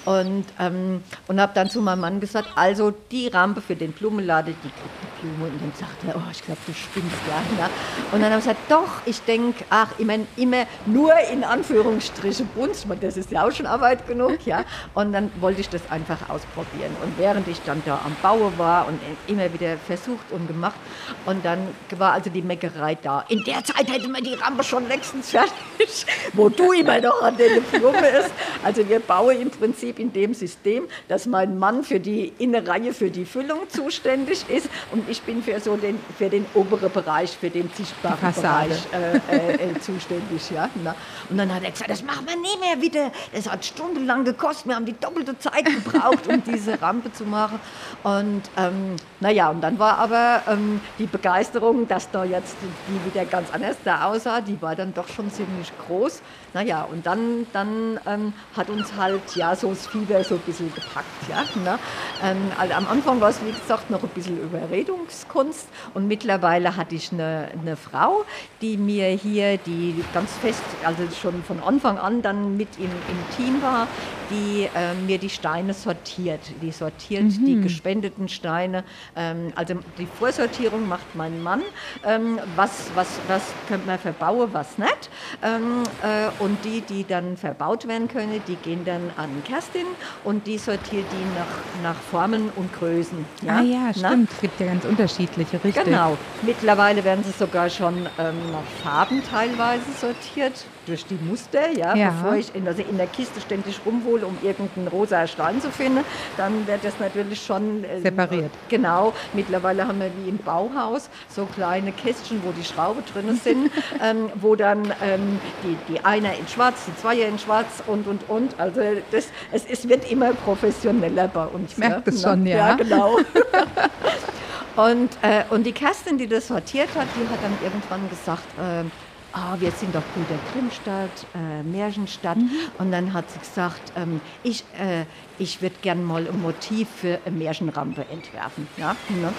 Und, 0.05 0.45
ähm, 0.59 1.03
und 1.27 1.39
habe 1.39 1.51
dann 1.53 1.69
zu 1.69 1.81
meinem 1.81 2.01
Mann 2.01 2.19
gesagt, 2.19 2.49
also 2.55 2.93
die 3.11 3.27
Rampe 3.27 3.61
für 3.61 3.75
den 3.75 3.91
Blumenladen, 3.91 4.55
die 4.63 4.69
kriegt 4.69 5.09
Blume. 5.21 5.51
Und 5.51 5.61
dann 5.61 5.73
sagt 5.75 6.03
er, 6.07 6.15
oh, 6.15 6.31
ich 6.31 6.43
glaube, 6.43 6.59
du 6.65 6.73
spinnst 6.73 7.15
ja. 7.27 7.41
Na? 7.57 7.69
Und 8.11 8.21
dann 8.21 8.31
habe 8.31 8.39
ich 8.39 8.45
gesagt, 8.45 8.71
doch, 8.71 9.01
ich 9.05 9.21
denke, 9.21 9.63
ach, 9.69 9.89
ich 9.97 10.09
immer 10.37 10.65
nur 10.85 11.13
in 11.31 11.43
Anführungsstriche 11.43 12.43
bunt, 12.55 12.75
das 13.01 13.17
ist 13.17 13.31
ja 13.31 13.45
auch 13.45 13.51
schon 13.51 13.65
Arbeit 13.65 14.07
genug, 14.07 14.45
ja. 14.45 14.63
Und 14.93 15.13
dann 15.13 15.31
wollte 15.39 15.61
ich 15.61 15.69
das 15.69 15.81
einfach 15.89 16.29
ausprobieren. 16.29 16.95
Und 17.03 17.17
während 17.17 17.47
ich 17.47 17.61
dann 17.61 17.81
da 17.85 18.01
am 18.05 18.15
Baue 18.21 18.51
war 18.57 18.87
und 18.87 18.99
immer 19.27 19.51
wieder 19.53 19.77
versucht 19.77 20.31
und 20.31 20.47
gemacht, 20.47 20.79
und 21.25 21.43
dann 21.45 21.67
war 21.97 22.13
also 22.13 22.29
die 22.29 22.41
Meckerei 22.41 22.95
da. 22.95 23.25
In 23.29 23.43
der 23.43 23.63
Zeit 23.63 23.91
hätte 23.91 24.07
man 24.07 24.23
die 24.23 24.33
Rampe 24.33 24.63
schon 24.63 24.87
längstens 24.87 25.31
fertig, 25.31 26.05
wo 26.33 26.49
du 26.49 26.71
immer 26.71 26.99
noch 26.99 27.21
an 27.21 27.37
der 27.37 27.61
Blume 27.61 28.07
ist. 28.07 28.31
Also 28.63 28.87
wir 28.87 28.99
bauen 28.99 29.41
im 29.41 29.49
Prinzip 29.49 29.78
in 29.83 30.13
dem 30.13 30.33
System, 30.33 30.83
dass 31.07 31.25
mein 31.25 31.57
Mann 31.57 31.83
für 31.83 31.99
die 31.99 32.33
Innereihe, 32.37 32.93
für 32.93 33.09
die 33.09 33.25
Füllung 33.25 33.69
zuständig 33.69 34.45
ist 34.49 34.69
und 34.91 35.09
ich 35.09 35.21
bin 35.21 35.41
für 35.43 35.59
so 35.59 35.75
den, 35.77 35.99
für 36.17 36.29
den 36.29 36.45
oberen 36.53 36.91
Bereich, 36.91 37.37
für 37.37 37.49
den 37.49 37.69
sichtbaren 37.73 38.33
Bereich 38.33 38.87
äh, 38.93 39.17
äh, 39.35 39.71
äh, 39.71 39.79
zuständig. 39.79 40.49
Ja? 40.51 40.69
Na? 40.83 40.95
Und 41.29 41.37
dann 41.37 41.53
hat 41.53 41.63
er 41.63 41.71
gesagt, 41.71 41.89
das 41.89 42.03
machen 42.03 42.25
wir 42.27 42.35
nie 42.35 42.57
mehr 42.59 42.81
wieder. 42.81 43.11
Das 43.33 43.49
hat 43.49 43.63
stundenlang 43.65 44.25
gekostet. 44.25 44.67
Wir 44.67 44.75
haben 44.75 44.85
die 44.85 44.99
doppelte 44.99 45.37
Zeit 45.39 45.65
gebraucht, 45.65 46.27
um 46.27 46.43
diese 46.43 46.81
Rampe 46.81 47.11
zu 47.11 47.23
machen. 47.23 47.59
Und 48.03 48.41
ähm, 48.57 48.95
naja, 49.19 49.49
und 49.49 49.61
dann 49.61 49.77
war 49.79 49.97
aber 49.97 50.43
ähm, 50.47 50.81
die 50.97 51.05
Begeisterung, 51.05 51.87
dass 51.87 52.09
da 52.11 52.23
jetzt 52.23 52.55
die 52.61 53.09
wieder 53.09 53.25
ganz 53.25 53.51
anders 53.51 53.77
da 53.83 54.05
aussah, 54.05 54.41
die 54.41 54.61
war 54.61 54.75
dann 54.75 54.93
doch 54.93 55.07
schon 55.07 55.31
ziemlich 55.31 55.71
groß. 55.87 56.21
Naja, 56.53 56.87
und 56.91 57.05
dann, 57.05 57.45
dann 57.53 57.99
ähm, 58.07 58.33
hat 58.55 58.69
uns 58.69 58.93
halt 58.97 59.35
ja 59.35 59.55
so 59.55 59.68
das 59.69 59.87
Fieber 59.87 60.23
so 60.23 60.35
ein 60.35 60.41
bisschen 60.41 60.73
gepackt. 60.73 61.07
Ja, 61.29 61.43
ne? 61.63 61.79
ähm, 62.23 62.37
also 62.57 62.73
am 62.73 62.87
Anfang 62.87 63.21
war 63.21 63.29
es, 63.29 63.39
wie 63.45 63.51
gesagt, 63.51 63.89
noch 63.89 64.03
ein 64.03 64.09
bisschen 64.09 64.39
Überredungskunst 64.41 65.67
und 65.93 66.07
mittlerweile 66.07 66.75
hatte 66.75 66.95
ich 66.95 67.11
eine, 67.11 67.49
eine 67.59 67.75
Frau, 67.75 68.25
die 68.61 68.77
mir 68.77 69.07
hier, 69.07 69.57
die 69.57 70.03
ganz 70.13 70.31
fest, 70.41 70.63
also 70.83 71.03
schon 71.19 71.43
von 71.43 71.61
Anfang 71.61 71.97
an 71.97 72.21
dann 72.21 72.57
mit 72.57 72.69
im, 72.77 72.85
im 72.85 73.35
Team 73.37 73.61
war, 73.61 73.87
die 74.29 74.69
äh, 74.75 74.93
mir 75.05 75.17
die 75.17 75.29
Steine 75.29 75.73
sortiert. 75.73 76.41
Die 76.61 76.71
sortiert 76.71 77.23
mhm. 77.23 77.45
die 77.45 77.61
gespendeten 77.61 78.29
Steine. 78.29 78.83
Ähm, 79.15 79.51
also 79.55 79.75
die 79.97 80.05
Vorsortierung 80.05 80.87
macht 80.87 81.15
mein 81.15 81.41
Mann. 81.41 81.61
Ähm, 82.05 82.39
was, 82.55 82.91
was, 82.95 83.07
was 83.27 83.41
könnte 83.67 83.87
man 83.87 83.99
verbauen, 83.99 84.49
was 84.51 84.77
nicht. 84.77 85.09
Ähm, 85.43 85.83
äh, 86.03 86.43
und 86.43 86.63
die, 86.63 86.81
die 86.81 87.05
dann 87.05 87.37
verbaut 87.37 87.87
werden 87.87 88.07
können, 88.07 88.41
die 88.47 88.55
gehen 88.55 88.85
dann 88.85 89.11
an 89.17 89.41
Kerstin 89.59 89.87
und 90.23 90.47
die 90.47 90.57
sortiert 90.57 91.05
die 91.11 91.37
nach, 91.37 91.91
nach 91.91 91.99
Formen 91.99 92.49
und 92.55 92.71
Größen. 92.73 93.25
Ja? 93.41 93.57
Ah 93.57 93.61
ja, 93.61 93.93
stimmt. 93.93 94.31
Es 94.31 94.41
gibt 94.41 94.59
ja 94.59 94.67
ganz 94.67 94.85
unterschiedliche, 94.85 95.61
richtig. 95.63 95.83
Genau. 95.83 96.17
Mittlerweile 96.43 97.03
werden 97.03 97.25
sie 97.25 97.31
sogar 97.37 97.69
schon 97.69 97.97
ähm, 98.17 98.51
nach 98.51 98.63
Farben 98.83 99.21
teilweise 99.29 99.83
sortiert 99.99 100.65
durch 100.89 101.05
die 101.05 101.17
Muster, 101.21 101.71
ja, 101.71 101.95
ja. 101.95 102.09
bevor 102.09 102.35
ich 102.35 102.53
in, 102.55 102.67
also 102.67 102.81
in 102.81 102.97
der 102.97 103.07
Kiste 103.07 103.39
ständig 103.39 103.79
rumhole, 103.85 104.25
um 104.25 104.37
irgendeinen 104.41 104.87
rosa 104.87 105.27
Stein 105.27 105.61
zu 105.61 105.71
finden, 105.71 106.03
dann 106.35 106.67
wird 106.67 106.83
das 106.83 106.99
natürlich 106.99 107.41
schon 107.41 107.83
äh, 107.83 108.01
separiert. 108.01 108.51
Genau. 108.67 109.13
Mittlerweile 109.33 109.87
haben 109.87 109.99
wir 109.99 110.11
wie 110.23 110.29
im 110.29 110.37
Bauhaus 110.37 111.09
so 111.29 111.45
kleine 111.45 111.91
Kästchen, 111.91 112.41
wo 112.43 112.51
die 112.51 112.63
Schrauben 112.63 113.03
drin 113.13 113.39
sind, 113.41 113.71
ähm, 114.03 114.29
wo 114.35 114.55
dann 114.55 114.85
ähm, 115.03 115.39
die, 115.63 115.93
die 115.93 116.03
einer 116.03 116.33
in 116.35 116.47
Schwarz, 116.47 116.85
die 116.87 116.95
Zweier 116.99 117.27
in 117.27 117.39
Schwarz 117.39 117.83
und 117.87 118.07
und 118.07 118.27
und. 118.27 118.59
Also 118.59 118.81
das, 119.11 119.27
es, 119.51 119.65
es 119.65 119.87
wird 119.87 120.09
immer 120.11 120.33
professioneller 120.33 121.27
bei 121.27 121.45
uns. 121.45 121.73
Ich 121.73 121.77
merke 121.77 121.95
ja. 121.95 122.01
das 122.05 122.21
schon, 122.21 122.45
ja. 122.45 122.57
Ja, 122.57 122.75
genau. 122.75 123.17
und, 124.75 125.09
äh, 125.21 125.43
und 125.49 125.65
die 125.65 125.71
Kerstin, 125.71 126.17
die 126.17 126.27
das 126.27 126.47
sortiert 126.47 126.89
hat, 126.95 127.07
die 127.15 127.27
hat 127.27 127.43
dann 127.43 127.57
irgendwann 127.63 128.09
gesagt, 128.09 128.43
äh, 128.57 128.83
oh, 129.33 129.59
wir 129.59 129.71
sind 129.71 129.93
doch 129.93 130.03
Brüder 130.13 130.39
Grimmstadt, 130.53 131.09
äh, 131.35 131.63
Märchenstadt. 131.63 132.37
Mhm. 132.37 132.51
Und 132.77 132.91
dann 132.91 133.13
hat 133.13 133.29
sie 133.29 133.39
gesagt, 133.39 133.93
ähm, 133.95 134.21
ich, 134.43 134.63
äh, 134.79 135.05
ich 135.37 135.61
würde 135.61 135.75
gern 135.81 136.03
mal 136.03 136.27
ein 136.27 136.41
Motiv 136.41 136.87
für 136.89 137.19
eine 137.25 137.35
Märchenrampe 137.35 138.05
entwerfen. 138.09 138.67
Ja? 138.77 138.95
Ne? 139.09 139.33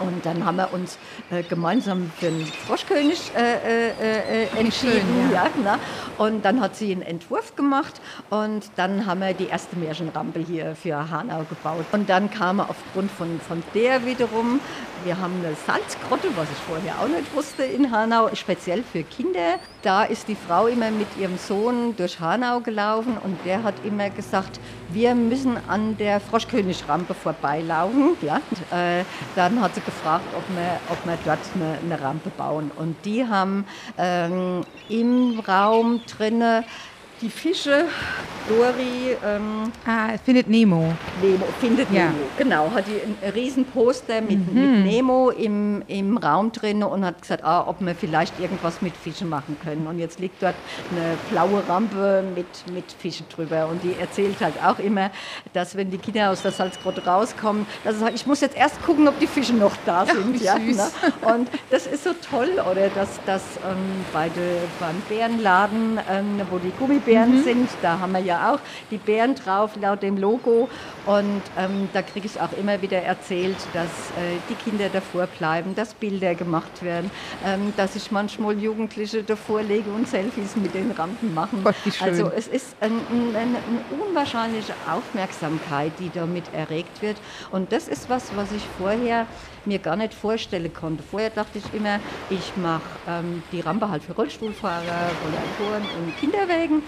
Und 0.00 0.26
dann 0.26 0.44
haben 0.44 0.56
wir 0.56 0.72
uns 0.72 0.98
äh, 1.30 1.42
gemeinsam 1.42 2.10
für 2.18 2.26
den 2.26 2.44
Froschkönig 2.46 3.30
äh, 3.36 3.90
äh, 3.90 4.42
äh 4.42 4.58
entschieden. 4.58 5.02
Schön, 5.02 5.32
ja. 5.32 5.44
Ja, 5.64 5.78
und 6.18 6.44
dann 6.44 6.60
hat 6.60 6.74
sie 6.74 6.90
einen 6.90 7.02
Entwurf 7.02 7.54
gemacht 7.54 8.00
und 8.30 8.64
dann 8.76 9.06
haben 9.06 9.20
wir 9.20 9.34
die 9.34 9.46
erste 9.46 9.76
Märchenrampe 9.76 10.40
hier 10.40 10.74
für 10.74 11.10
Hanau 11.10 11.44
gebaut. 11.48 11.84
Und 11.92 12.08
dann 12.08 12.30
kam 12.30 12.60
aufgrund 12.60 13.10
von, 13.10 13.40
von 13.40 13.62
der 13.72 14.04
wiederum, 14.04 14.60
wir 15.04 15.18
haben 15.18 15.34
eine 15.44 15.54
Salzgrotte, 15.54 16.28
was 16.34 16.48
ich 16.50 16.56
vorher 16.66 16.98
auch 16.98 17.08
nicht 17.08 17.34
wusste 17.34 17.62
in 17.62 17.90
Hanau, 17.90 18.30
speziell 18.34 18.82
für 18.82 19.02
Kinder. 19.02 19.58
Da 19.82 20.04
ist 20.04 20.28
die 20.28 20.34
Frau 20.34 20.66
immer 20.66 20.90
mit 20.90 21.08
ihrem 21.18 21.36
Sohn 21.36 21.94
durch 21.96 22.20
Hanau 22.20 22.60
gelaufen 22.60 23.18
und 23.22 23.38
der 23.44 23.62
hat 23.62 23.74
immer 23.84 24.08
gesagt, 24.08 24.58
wir 24.90 25.14
müssen 25.14 25.58
an 25.68 25.96
der 25.98 26.20
Froschkönigrampe 26.20 27.14
vorbeilaufen. 27.14 28.16
Ja? 28.24 28.40
Und, 28.50 28.78
äh, 28.78 29.04
dann 29.36 29.60
hat 29.60 29.74
sie 29.74 29.82
gefragt, 29.82 30.24
ob 30.34 30.44
wir, 30.56 30.80
ob 30.88 31.04
wir 31.04 31.18
dort 31.26 31.38
eine, 31.54 31.78
eine 31.78 32.02
Rampe 32.02 32.30
bauen. 32.30 32.70
Und 32.74 32.96
die 33.04 33.26
haben 33.26 33.66
ähm, 33.98 34.62
im 34.88 35.40
Raum 35.40 36.00
drinnen 36.06 36.64
die 37.20 37.30
Fische, 37.30 37.86
Dori. 38.48 39.16
Ähm, 39.24 39.72
ah, 39.86 40.16
findet 40.24 40.48
Nemo. 40.48 40.92
Nemo, 41.22 41.46
findet 41.60 41.90
ja. 41.90 42.06
Nemo, 42.06 42.18
genau. 42.36 42.70
Hat 42.74 42.84
die 42.86 43.00
ein 43.00 43.32
riesen 43.32 43.64
Poster 43.64 44.20
mit, 44.20 44.52
mhm. 44.52 44.82
mit 44.82 44.92
Nemo 44.92 45.30
im, 45.30 45.82
im 45.88 46.18
Raum 46.18 46.52
drin 46.52 46.82
und 46.82 47.04
hat 47.04 47.22
gesagt, 47.22 47.44
ah, 47.44 47.64
ob 47.66 47.80
wir 47.80 47.94
vielleicht 47.94 48.38
irgendwas 48.40 48.82
mit 48.82 48.94
Fischen 48.96 49.28
machen 49.28 49.56
können. 49.62 49.86
Und 49.86 49.98
jetzt 49.98 50.20
liegt 50.20 50.42
dort 50.42 50.54
eine 50.90 51.16
blaue 51.30 51.62
Rampe 51.66 52.22
mit, 52.34 52.46
mit 52.72 52.84
Fischen 52.98 53.26
drüber. 53.34 53.68
Und 53.68 53.82
die 53.82 53.94
erzählt 53.98 54.40
halt 54.40 54.54
auch 54.62 54.78
immer, 54.78 55.10
dass 55.52 55.76
wenn 55.76 55.90
die 55.90 55.98
Kinder 55.98 56.30
aus 56.30 56.42
der 56.42 56.52
Salzgrotte 56.52 57.04
rauskommen, 57.04 57.66
dass 57.82 57.98
sagt, 57.98 58.14
ich 58.14 58.26
muss 58.26 58.40
jetzt 58.40 58.56
erst 58.56 58.82
gucken, 58.82 59.08
ob 59.08 59.18
die 59.20 59.26
Fische 59.26 59.54
noch 59.54 59.76
da 59.86 60.04
sind. 60.04 60.40
Ja, 60.42 60.58
ja 60.58 60.74
ne? 60.74 60.90
Und 61.34 61.48
das 61.70 61.86
ist 61.86 62.04
so 62.04 62.10
toll, 62.12 62.50
oder 62.70 62.88
dass, 62.90 63.20
dass 63.24 63.42
ähm, 63.64 64.04
bei 64.12 64.28
de, 64.28 64.58
beim 64.80 65.00
Bärenladen, 65.08 65.98
ähm, 66.10 66.40
wo 66.50 66.58
die 66.58 66.72
Gummibären 66.78 67.03
Bären 67.04 67.38
mhm. 67.38 67.44
sind. 67.44 67.68
Da 67.82 67.98
haben 67.98 68.12
wir 68.12 68.20
ja 68.20 68.52
auch 68.52 68.60
die 68.90 68.98
Bären 68.98 69.34
drauf, 69.34 69.72
laut 69.80 70.02
dem 70.02 70.16
Logo. 70.16 70.68
Und 71.06 71.42
ähm, 71.58 71.88
da 71.92 72.02
kriege 72.02 72.26
ich 72.26 72.40
auch 72.40 72.52
immer 72.52 72.80
wieder 72.80 72.98
erzählt, 72.98 73.56
dass 73.72 73.84
äh, 73.86 74.38
die 74.48 74.54
Kinder 74.54 74.88
davor 74.88 75.26
bleiben, 75.26 75.74
dass 75.74 75.94
Bilder 75.94 76.34
gemacht 76.34 76.82
werden, 76.82 77.10
ähm, 77.44 77.72
dass 77.76 77.94
ich 77.94 78.10
manchmal 78.10 78.58
Jugendliche 78.58 79.22
davor 79.22 79.62
lege 79.62 79.90
und 79.90 80.08
Selfies 80.08 80.56
mit 80.56 80.74
den 80.74 80.90
Rampen 80.92 81.34
machen. 81.34 81.62
Gott, 81.62 81.74
also 82.00 82.30
es 82.34 82.48
ist 82.48 82.76
ein, 82.80 82.92
ein, 82.92 83.36
eine 83.36 83.58
unwahrscheinliche 84.02 84.74
Aufmerksamkeit, 84.90 85.92
die 85.98 86.10
damit 86.12 86.44
erregt 86.54 87.02
wird. 87.02 87.16
Und 87.50 87.72
das 87.72 87.88
ist 87.88 88.08
was, 88.08 88.34
was 88.36 88.50
ich 88.52 88.62
vorher 88.78 89.26
mir 89.66 89.78
gar 89.78 89.96
nicht 89.96 90.14
vorstellen 90.14 90.72
konnte. 90.72 91.02
Vorher 91.02 91.30
dachte 91.30 91.58
ich 91.58 91.74
immer, 91.74 92.00
ich 92.30 92.56
mache 92.56 92.82
ähm, 93.08 93.42
die 93.52 93.60
Rampe 93.60 93.88
halt 93.88 94.02
für 94.02 94.12
Rollstuhlfahrer, 94.12 94.82
Rollatoren 94.82 95.88
und 95.98 96.16
Kinderwägen. 96.18 96.82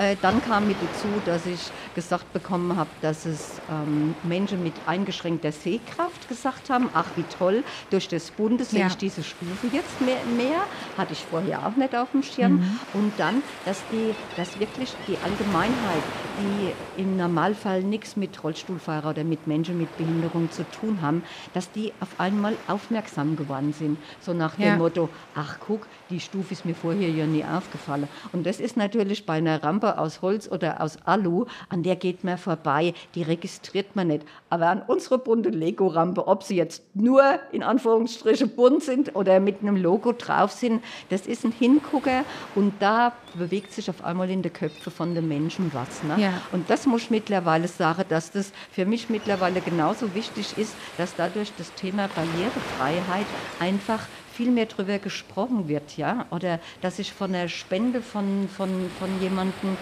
Äh, 0.00 0.16
dann 0.22 0.42
kam 0.42 0.66
mit 0.66 0.78
dazu, 0.80 1.08
dass 1.26 1.44
ich 1.44 1.70
gesagt 1.94 2.32
bekommen 2.32 2.74
habe, 2.74 2.88
dass 3.02 3.26
es 3.26 3.60
ähm, 3.70 4.14
Menschen 4.22 4.62
mit 4.62 4.72
eingeschränkter 4.86 5.52
Sehkraft 5.52 6.26
gesagt 6.26 6.70
haben, 6.70 6.88
ach 6.94 7.04
wie 7.16 7.24
toll, 7.38 7.62
durch 7.90 8.08
das 8.08 8.30
Bundes 8.30 8.70
sehe 8.70 8.86
ich 8.86 8.96
diese 8.96 9.22
Stufe 9.22 9.66
jetzt 9.70 10.00
mehr, 10.00 10.24
mehr, 10.36 10.62
hatte 10.96 11.12
ich 11.12 11.26
vorher 11.30 11.66
auch 11.66 11.76
nicht 11.76 11.94
auf 11.94 12.12
dem 12.12 12.22
Schirm. 12.22 12.52
Mhm. 12.52 12.80
Und 12.94 13.12
dann, 13.18 13.42
dass, 13.66 13.82
die, 13.92 14.14
dass 14.36 14.58
wirklich 14.58 14.94
die 15.06 15.18
Allgemeinheit, 15.22 16.02
die 16.38 17.02
im 17.02 17.18
Normalfall 17.18 17.82
nichts 17.82 18.16
mit 18.16 18.42
Rollstuhlfahrer 18.42 19.10
oder 19.10 19.24
mit 19.24 19.46
Menschen 19.46 19.76
mit 19.76 19.94
Behinderung 19.98 20.50
zu 20.50 20.64
tun 20.70 21.02
haben, 21.02 21.22
dass 21.52 21.70
die 21.72 21.92
auf 22.00 22.08
einmal 22.18 22.56
aufmerksam 22.68 23.36
geworden 23.36 23.74
sind. 23.78 23.98
So 24.22 24.32
nach 24.32 24.54
dem 24.54 24.64
ja. 24.64 24.76
Motto, 24.76 25.10
ach 25.34 25.58
guck, 25.60 25.86
die 26.08 26.20
Stufe 26.20 26.54
ist 26.54 26.64
mir 26.64 26.74
vorher 26.74 27.10
ja 27.10 27.26
nie 27.26 27.44
aufgefallen. 27.44 28.08
Und 28.32 28.46
das 28.46 28.60
ist 28.60 28.78
natürlich 28.78 29.26
bei 29.26 29.34
einer 29.34 29.62
Rampe 29.62 29.89
aus 29.98 30.22
Holz 30.22 30.48
oder 30.50 30.80
aus 30.80 30.98
Alu, 31.04 31.46
an 31.68 31.82
der 31.82 31.96
geht 31.96 32.24
man 32.24 32.38
vorbei, 32.38 32.94
die 33.14 33.22
registriert 33.22 33.96
man 33.96 34.08
nicht. 34.08 34.24
Aber 34.48 34.68
an 34.68 34.82
unserer 34.86 35.18
bunten 35.18 35.52
Lego-Rampe, 35.52 36.26
ob 36.26 36.42
sie 36.42 36.56
jetzt 36.56 36.82
nur 36.94 37.22
in 37.52 37.62
Anführungsstrichen 37.62 38.50
bunt 38.50 38.82
sind 38.82 39.14
oder 39.14 39.40
mit 39.40 39.62
einem 39.62 39.76
Logo 39.76 40.12
drauf 40.12 40.52
sind, 40.52 40.82
das 41.08 41.26
ist 41.26 41.44
ein 41.44 41.52
Hingucker 41.52 42.24
und 42.54 42.74
da 42.80 43.12
bewegt 43.34 43.72
sich 43.72 43.88
auf 43.88 44.04
einmal 44.04 44.30
in 44.30 44.42
den 44.42 44.52
Köpfen 44.52 44.92
von 44.92 45.14
den 45.14 45.28
Menschen 45.28 45.70
was. 45.72 46.02
Ne? 46.02 46.22
Ja. 46.22 46.32
Und 46.52 46.68
das 46.68 46.86
muss 46.86 47.02
ich 47.02 47.10
mittlerweile 47.10 47.68
sagen, 47.68 48.04
dass 48.08 48.30
das 48.30 48.52
für 48.70 48.86
mich 48.86 49.08
mittlerweile 49.08 49.60
genauso 49.60 50.14
wichtig 50.14 50.58
ist, 50.58 50.74
dass 50.98 51.14
dadurch 51.14 51.52
das 51.56 51.72
Thema 51.74 52.08
Barrierefreiheit 52.14 53.26
einfach 53.58 54.00
viel 54.40 54.52
mehr 54.52 54.64
darüber 54.64 54.98
gesprochen 54.98 55.68
wird, 55.68 55.98
ja, 55.98 56.24
oder 56.30 56.60
dass 56.80 56.98
ich 56.98 57.12
von 57.12 57.32
der 57.32 57.48
Spende 57.48 58.00
von, 58.00 58.48
von, 58.48 58.90
von 58.98 59.20
jemandem, 59.20 59.76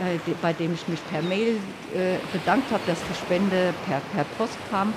äh, 0.00 0.18
bei 0.42 0.52
dem 0.52 0.74
ich 0.74 0.88
mich 0.88 0.98
per 1.12 1.22
Mail 1.22 1.58
äh, 1.94 2.16
bedankt 2.32 2.72
habe, 2.72 2.82
dass 2.88 2.98
die 3.08 3.14
Spende 3.14 3.72
per, 3.86 4.00
per 4.12 4.24
Post 4.36 4.58
kam, 4.68 4.92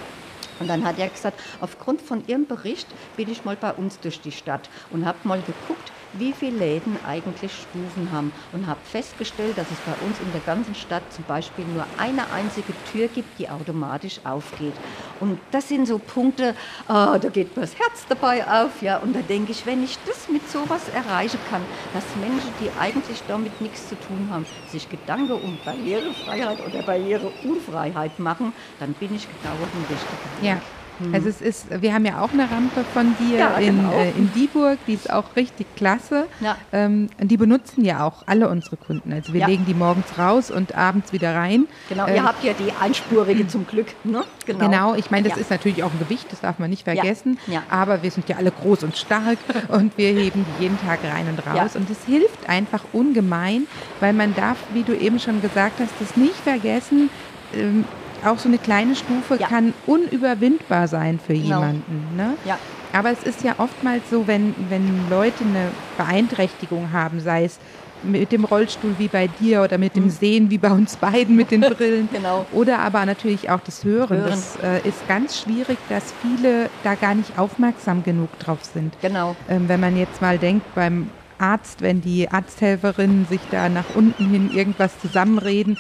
Und 0.59 0.67
dann 0.67 0.83
hat 0.83 0.97
er 0.97 1.09
gesagt, 1.09 1.39
aufgrund 1.61 2.01
von 2.01 2.25
Ihrem 2.27 2.47
Bericht 2.47 2.87
bin 3.15 3.29
ich 3.29 3.45
mal 3.45 3.55
bei 3.55 3.71
uns 3.71 3.99
durch 3.99 4.19
die 4.21 4.31
Stadt 4.31 4.69
und 4.89 5.05
habe 5.05 5.17
mal 5.23 5.41
geguckt, 5.41 5.91
wie 6.13 6.33
viele 6.33 6.57
Läden 6.57 6.97
eigentlich 7.05 7.51
Stufen 7.53 8.11
haben 8.11 8.31
und 8.51 8.67
habe 8.67 8.79
festgestellt, 8.83 9.57
dass 9.57 9.69
es 9.71 9.77
bei 9.79 9.93
uns 10.05 10.19
in 10.19 10.31
der 10.31 10.41
ganzen 10.41 10.75
Stadt 10.75 11.03
zum 11.11 11.23
Beispiel 11.25 11.65
nur 11.65 11.85
eine 11.97 12.29
einzige 12.31 12.73
Tür 12.91 13.07
gibt, 13.07 13.39
die 13.39 13.49
automatisch 13.49 14.19
aufgeht. 14.23 14.73
Und 15.19 15.39
das 15.51 15.69
sind 15.69 15.87
so 15.87 15.99
Punkte, 15.99 16.55
oh, 16.87 17.17
da 17.19 17.29
geht 17.31 17.55
mir 17.55 17.61
das 17.61 17.77
Herz 17.77 18.05
dabei 18.07 18.45
auf, 18.45 18.81
ja. 18.81 18.97
Und 18.97 19.15
da 19.15 19.21
denke 19.21 19.51
ich, 19.51 19.65
wenn 19.65 19.83
ich 19.83 19.97
das 20.05 20.29
mit 20.29 20.49
sowas 20.49 20.89
erreichen 20.89 21.39
kann, 21.49 21.61
dass 21.93 22.03
Menschen, 22.19 22.51
die 22.59 22.69
eigentlich 22.79 23.21
damit 23.27 23.59
nichts 23.61 23.89
zu 23.89 23.95
tun 23.95 24.27
haben, 24.29 24.45
sich 24.67 24.89
Gedanken 24.89 25.33
um 25.33 25.57
Barrierefreiheit 25.63 26.59
oder 26.65 26.83
Barriereunfreiheit 26.83 28.19
machen, 28.19 28.53
dann 28.79 28.93
bin 28.93 29.15
ich 29.15 29.27
genau 29.27 29.53
auf 29.53 29.69
dem 29.71 29.81
richtigen 29.81 30.41
Weg. 30.41 30.49
Ja. 30.49 30.82
Mhm. 30.99 31.13
Also 31.13 31.29
es 31.29 31.41
ist, 31.41 31.81
wir 31.81 31.93
haben 31.93 32.05
ja 32.05 32.21
auch 32.21 32.31
eine 32.31 32.49
Rampe 32.49 32.83
von 32.93 33.15
dir 33.17 33.37
ja, 33.37 33.57
in, 33.57 33.77
genau. 33.77 33.91
äh, 33.91 34.11
in 34.11 34.31
Dieburg, 34.33 34.79
die 34.87 34.93
ist 34.93 35.11
auch 35.11 35.35
richtig 35.35 35.67
klasse. 35.75 36.25
Ja. 36.39 36.57
Ähm, 36.71 37.09
die 37.19 37.37
benutzen 37.37 37.83
ja 37.83 38.05
auch 38.05 38.23
alle 38.25 38.49
unsere 38.49 38.77
Kunden. 38.77 39.11
Also 39.11 39.33
wir 39.33 39.41
ja. 39.41 39.47
legen 39.47 39.65
die 39.65 39.73
morgens 39.73 40.17
raus 40.17 40.51
und 40.51 40.75
abends 40.75 41.13
wieder 41.13 41.35
rein. 41.35 41.67
Genau, 41.89 42.07
ähm, 42.07 42.15
ihr 42.15 42.23
habt 42.23 42.43
ja 42.43 42.53
die 42.53 42.71
einspurige 42.79 43.47
zum 43.47 43.65
Glück. 43.67 43.87
Ne? 44.03 44.23
Genau. 44.45 44.59
genau, 44.59 44.95
ich 44.95 45.11
meine, 45.11 45.29
das 45.29 45.37
ist 45.37 45.49
natürlich 45.49 45.83
auch 45.83 45.91
ein 45.91 45.99
Gewicht, 45.99 46.31
das 46.31 46.41
darf 46.41 46.59
man 46.59 46.69
nicht 46.69 46.83
vergessen. 46.83 47.37
Aber 47.69 48.03
wir 48.03 48.11
sind 48.11 48.29
ja 48.29 48.37
alle 48.37 48.51
groß 48.51 48.83
und 48.83 48.97
stark 48.97 49.37
und 49.69 49.97
wir 49.97 50.09
heben 50.09 50.45
die 50.45 50.63
jeden 50.63 50.79
Tag 50.79 50.99
rein 51.03 51.27
und 51.27 51.45
raus. 51.45 51.75
Und 51.75 51.89
es 51.89 52.03
hilft 52.05 52.49
einfach 52.49 52.83
ungemein, 52.93 53.67
weil 53.99 54.13
man 54.13 54.35
darf, 54.35 54.57
wie 54.73 54.83
du 54.83 54.93
eben 54.95 55.19
schon 55.19 55.41
gesagt 55.41 55.79
hast, 55.79 55.91
das 55.99 56.17
nicht 56.17 56.35
vergessen, 56.35 57.09
ähm, 57.53 57.85
auch 58.25 58.39
so 58.39 58.47
eine 58.47 58.57
kleine 58.57 58.95
Stufe 58.95 59.37
ja. 59.39 59.47
kann 59.47 59.73
unüberwindbar 59.85 60.87
sein 60.87 61.19
für 61.19 61.33
genau. 61.33 61.59
jemanden. 61.59 62.15
Ne? 62.15 62.33
Ja. 62.45 62.57
Aber 62.93 63.11
es 63.11 63.23
ist 63.23 63.43
ja 63.43 63.55
oftmals 63.57 64.03
so, 64.09 64.27
wenn, 64.27 64.53
wenn 64.69 65.09
Leute 65.09 65.43
eine 65.43 65.69
Beeinträchtigung 65.97 66.91
haben, 66.91 67.19
sei 67.19 67.45
es 67.45 67.59
mit 68.03 68.31
dem 68.31 68.43
Rollstuhl 68.43 68.95
wie 68.97 69.07
bei 69.07 69.27
dir 69.27 69.63
oder 69.63 69.77
mit 69.77 69.95
dem 69.95 70.05
mhm. 70.05 70.09
Sehen 70.09 70.49
wie 70.49 70.57
bei 70.57 70.71
uns 70.71 70.97
beiden 70.97 71.35
mit 71.35 71.51
den 71.51 71.61
Brillen. 71.61 72.09
genau. 72.11 72.45
Oder 72.51 72.79
aber 72.79 73.05
natürlich 73.05 73.49
auch 73.49 73.61
das 73.61 73.83
Hören. 73.83 74.17
Hören. 74.17 74.29
Das 74.29 74.57
äh, 74.61 74.87
ist 74.87 75.07
ganz 75.07 75.39
schwierig, 75.39 75.77
dass 75.89 76.13
viele 76.21 76.69
da 76.83 76.95
gar 76.95 77.15
nicht 77.15 77.37
aufmerksam 77.39 78.03
genug 78.03 78.37
drauf 78.39 78.59
sind. 78.63 78.93
Genau. 79.01 79.35
Ähm, 79.49 79.67
wenn 79.67 79.79
man 79.79 79.97
jetzt 79.97 80.21
mal 80.21 80.37
denkt, 80.37 80.65
beim 80.75 81.09
Arzt, 81.43 81.81
wenn 81.81 81.99
die 81.99 82.29
Arzthelferinnen 82.29 83.25
sich 83.25 83.41
da 83.51 83.67
nach 83.67 83.95
unten 83.95 84.29
hin 84.29 84.49
irgendwas 84.53 84.97
zusammenreden, 84.99 85.77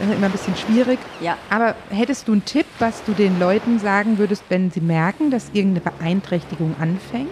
äh, 0.00 0.14
immer 0.16 0.26
ein 0.26 0.32
bisschen 0.32 0.56
schwierig. 0.56 0.98
Ja. 1.20 1.36
Aber 1.50 1.76
hättest 1.90 2.26
du 2.26 2.32
einen 2.32 2.44
Tipp, 2.44 2.66
was 2.80 3.04
du 3.04 3.12
den 3.12 3.38
Leuten 3.38 3.78
sagen 3.78 4.18
würdest, 4.18 4.42
wenn 4.48 4.72
sie 4.72 4.80
merken, 4.80 5.30
dass 5.30 5.50
irgendeine 5.52 5.92
Beeinträchtigung 5.92 6.74
anfängt? 6.80 7.30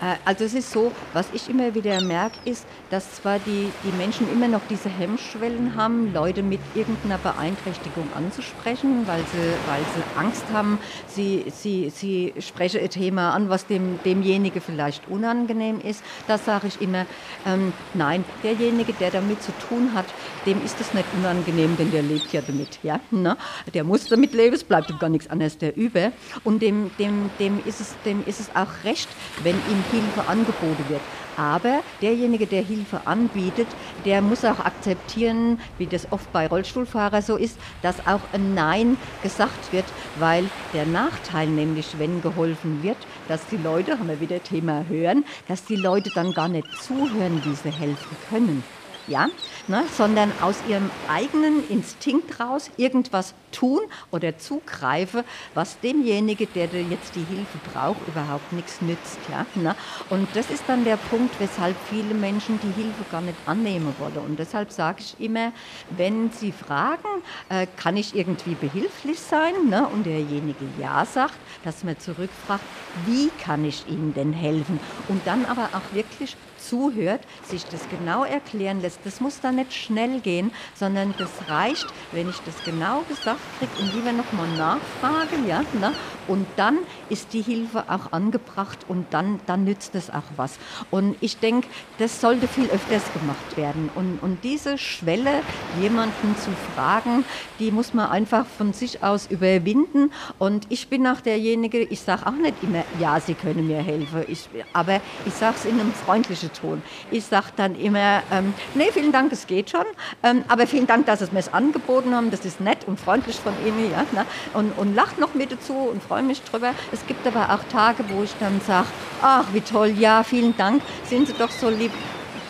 Äh, 0.00 0.16
also 0.24 0.44
es 0.44 0.54
ist 0.54 0.70
so, 0.70 0.92
was 1.12 1.26
ich 1.32 1.48
immer 1.48 1.74
wieder 1.74 2.00
merke, 2.00 2.36
ist, 2.44 2.66
dass 2.90 3.16
zwar 3.16 3.38
die, 3.38 3.68
die 3.84 3.96
Menschen 3.96 4.30
immer 4.32 4.48
noch 4.48 4.60
diese 4.68 4.88
Hemmschwellen 4.88 5.74
haben, 5.76 6.12
Leute 6.12 6.42
mit 6.42 6.60
irgendeiner 6.74 7.18
Beeinträchtigung 7.18 8.08
anzusprechen, 8.14 9.06
weil 9.06 9.20
sie, 9.20 9.52
weil 9.66 9.82
sie 9.94 10.18
Angst 10.18 10.44
haben, 10.52 10.78
sie, 11.06 11.44
sie, 11.54 11.90
sie 11.90 12.34
sprechen 12.38 12.80
ein 12.80 12.90
Thema 12.90 13.32
an, 13.32 13.48
was 13.48 13.66
dem, 13.66 13.98
demjenige 14.04 14.60
vielleicht 14.60 15.08
unangenehm 15.08 15.80
ist. 15.80 16.02
Da 16.26 16.38
sage 16.38 16.68
ich 16.68 16.80
immer, 16.80 17.06
ähm, 17.46 17.72
nein, 17.94 18.24
derjenige, 18.42 18.92
der 18.92 19.10
damit 19.10 19.42
zu 19.42 19.52
tun 19.68 19.92
hat, 19.94 20.06
dem 20.44 20.64
ist 20.64 20.80
es 20.80 20.94
nicht 20.94 21.06
unangenehm, 21.16 21.76
denn 21.76 21.90
der 21.90 22.02
lebt 22.02 22.32
ja 22.32 22.40
damit. 22.40 22.78
Ja? 22.82 23.00
Ne? 23.10 23.36
Der 23.74 23.84
muss 23.84 24.06
damit 24.06 24.32
leben, 24.34 24.54
es 24.54 24.64
bleibt 24.64 24.90
ihm 24.90 24.98
gar 24.98 25.08
nichts 25.08 25.28
anderes 25.28 25.58
der 25.58 25.76
über. 25.76 26.12
Und 26.44 26.62
dem, 26.62 26.90
dem, 26.98 27.30
dem, 27.38 27.60
ist 27.64 27.80
es, 27.80 27.94
dem 28.04 28.24
ist 28.26 28.40
es 28.40 28.50
auch 28.54 28.84
recht, 28.84 29.08
wenn 29.42 29.54
ihm 29.54 29.84
Hilfe 29.86 30.26
angeboten 30.26 30.88
wird. 30.88 31.08
Aber 31.34 31.82
derjenige, 32.02 32.46
der 32.46 32.62
Hilfe 32.62 33.06
anbietet, 33.06 33.76
der 34.04 34.22
muss 34.22 34.44
auch 34.44 34.60
akzeptieren, 34.60 35.60
wie 35.76 35.88
das 35.88 36.10
oft 36.12 36.32
bei 36.32 36.46
Rollstuhlfahrern 36.46 37.22
so 37.22 37.36
ist, 37.36 37.60
dass 37.80 38.04
auch 38.06 38.26
ein 38.32 38.54
Nein 38.54 38.98
gesagt 39.20 39.72
wird, 39.72 39.94
weil 40.14 40.50
der 40.72 40.86
Nachteil 40.86 41.48
nämlich, 41.48 41.98
wenn 41.98 42.20
geholfen 42.20 42.82
wird, 42.82 43.06
dass 43.26 43.46
die 43.46 43.56
Leute, 43.56 43.98
haben 43.98 44.08
wir 44.08 44.20
wieder 44.20 44.42
Thema 44.42 44.86
hören, 44.86 45.24
dass 45.46 45.64
die 45.64 45.76
Leute 45.76 46.10
dann 46.10 46.34
gar 46.34 46.48
nicht 46.48 46.74
zuhören, 46.76 47.44
wie 47.44 47.54
sie 47.54 47.70
helfen 47.70 48.18
können 48.18 48.75
ja, 49.06 49.28
ne, 49.68 49.84
sondern 49.96 50.32
aus 50.40 50.56
ihrem 50.68 50.90
eigenen 51.08 51.68
Instinkt 51.68 52.40
raus 52.40 52.70
irgendwas 52.76 53.34
tun 53.52 53.80
oder 54.10 54.38
zugreifen, 54.38 55.22
was 55.54 55.80
demjenigen, 55.80 56.48
der 56.54 56.66
jetzt 56.66 57.14
die 57.14 57.24
Hilfe 57.24 57.58
braucht, 57.72 58.06
überhaupt 58.06 58.52
nichts 58.52 58.80
nützt. 58.82 59.18
Ja, 59.30 59.46
ne? 59.54 59.74
Und 60.10 60.28
das 60.34 60.50
ist 60.50 60.64
dann 60.66 60.84
der 60.84 60.96
Punkt, 60.96 61.38
weshalb 61.40 61.76
viele 61.88 62.14
Menschen 62.14 62.60
die 62.62 62.82
Hilfe 62.82 63.04
gar 63.10 63.20
nicht 63.20 63.36
annehmen 63.46 63.94
wollen. 63.98 64.18
Und 64.18 64.38
deshalb 64.38 64.70
sage 64.72 64.98
ich 65.00 65.20
immer, 65.20 65.52
wenn 65.90 66.30
sie 66.30 66.52
fragen, 66.52 67.22
äh, 67.48 67.66
kann 67.76 67.96
ich 67.96 68.14
irgendwie 68.14 68.54
behilflich 68.54 69.20
sein, 69.20 69.68
ne? 69.68 69.86
und 69.88 70.04
derjenige 70.04 70.64
ja 70.78 71.04
sagt, 71.04 71.38
dass 71.64 71.84
man 71.84 71.98
zurückfragt, 71.98 72.64
wie 73.06 73.30
kann 73.42 73.64
ich 73.64 73.86
Ihnen 73.88 74.14
denn 74.14 74.32
helfen? 74.32 74.80
Und 75.08 75.26
dann 75.26 75.44
aber 75.44 75.70
auch 75.72 75.94
wirklich 75.94 76.36
zuhört, 76.68 77.20
sich 77.48 77.64
das 77.64 77.80
genau 77.88 78.24
erklären 78.24 78.80
lässt. 78.80 79.00
Das 79.04 79.20
muss 79.20 79.40
dann 79.40 79.56
nicht 79.56 79.72
schnell 79.72 80.20
gehen, 80.20 80.50
sondern 80.74 81.14
das 81.18 81.30
reicht, 81.48 81.86
wenn 82.12 82.28
ich 82.28 82.38
das 82.44 82.54
genau 82.64 83.02
gesagt 83.08 83.40
kriege 83.58 83.72
und 83.80 83.94
lieber 83.94 84.12
nochmal 84.12 84.48
nachfrage. 84.56 85.36
Ja, 85.46 85.62
ne? 85.80 85.92
Und 86.28 86.46
dann 86.56 86.78
ist 87.08 87.32
die 87.32 87.42
Hilfe 87.42 87.84
auch 87.88 88.12
angebracht 88.12 88.78
und 88.88 89.06
dann, 89.12 89.40
dann 89.46 89.64
nützt 89.64 89.94
es 89.94 90.10
auch 90.10 90.24
was. 90.36 90.58
Und 90.90 91.16
ich 91.20 91.38
denke, 91.38 91.68
das 91.98 92.20
sollte 92.20 92.48
viel 92.48 92.68
öfters 92.68 93.04
gemacht 93.12 93.56
werden. 93.56 93.90
Und, 93.94 94.18
und 94.22 94.42
diese 94.42 94.78
Schwelle, 94.78 95.42
jemanden 95.80 96.36
zu 96.36 96.50
fragen, 96.74 97.24
die 97.58 97.70
muss 97.70 97.94
man 97.94 98.10
einfach 98.10 98.46
von 98.46 98.72
sich 98.72 99.02
aus 99.02 99.26
überwinden. 99.28 100.12
Und 100.38 100.66
ich 100.68 100.88
bin 100.88 101.06
auch 101.06 101.20
derjenige, 101.20 101.80
ich 101.80 102.00
sage 102.00 102.26
auch 102.26 102.32
nicht 102.32 102.54
immer, 102.62 102.84
ja, 103.00 103.20
Sie 103.20 103.34
können 103.34 103.66
mir 103.66 103.82
helfen. 103.82 104.24
Ich, 104.28 104.48
aber 104.72 105.00
ich 105.24 105.34
sage 105.34 105.56
es 105.58 105.64
in 105.64 105.80
einem 105.80 105.92
freundlichen 105.92 106.52
Ton. 106.60 106.82
Ich 107.10 107.24
sage 107.24 107.46
dann 107.56 107.78
immer, 107.78 108.22
ähm, 108.32 108.54
nee, 108.74 108.90
vielen 108.92 109.12
Dank, 109.12 109.32
es 109.32 109.46
geht 109.46 109.70
schon. 109.70 109.84
Ähm, 110.22 110.44
aber 110.48 110.66
vielen 110.66 110.86
Dank, 110.86 111.06
dass 111.06 111.20
Sie 111.20 111.28
mir 111.32 111.40
es 111.40 111.52
angeboten 111.52 112.14
haben. 112.14 112.30
Das 112.30 112.44
ist 112.44 112.60
nett 112.60 112.78
und 112.86 112.98
freundlich 112.98 113.36
von 113.36 113.52
Ihnen. 113.66 113.90
Ja, 113.90 114.04
ne? 114.12 114.26
und, 114.54 114.76
und 114.78 114.94
lacht 114.94 115.18
noch 115.18 115.34
mit 115.34 115.52
dazu 115.52 115.74
und 115.74 116.02
freue 116.02 116.22
mich 116.22 116.42
drüber. 116.42 116.72
Es 116.92 117.06
gibt 117.06 117.26
aber 117.26 117.54
auch 117.54 117.64
Tage, 117.70 118.04
wo 118.08 118.22
ich 118.22 118.34
dann 118.40 118.60
sage, 118.66 118.86
ach, 119.22 119.44
wie 119.52 119.60
toll, 119.60 119.88
ja, 119.88 120.22
vielen 120.22 120.56
Dank, 120.56 120.82
sind 121.08 121.28
Sie 121.28 121.34
doch 121.34 121.50
so 121.50 121.68
lieb 121.68 121.92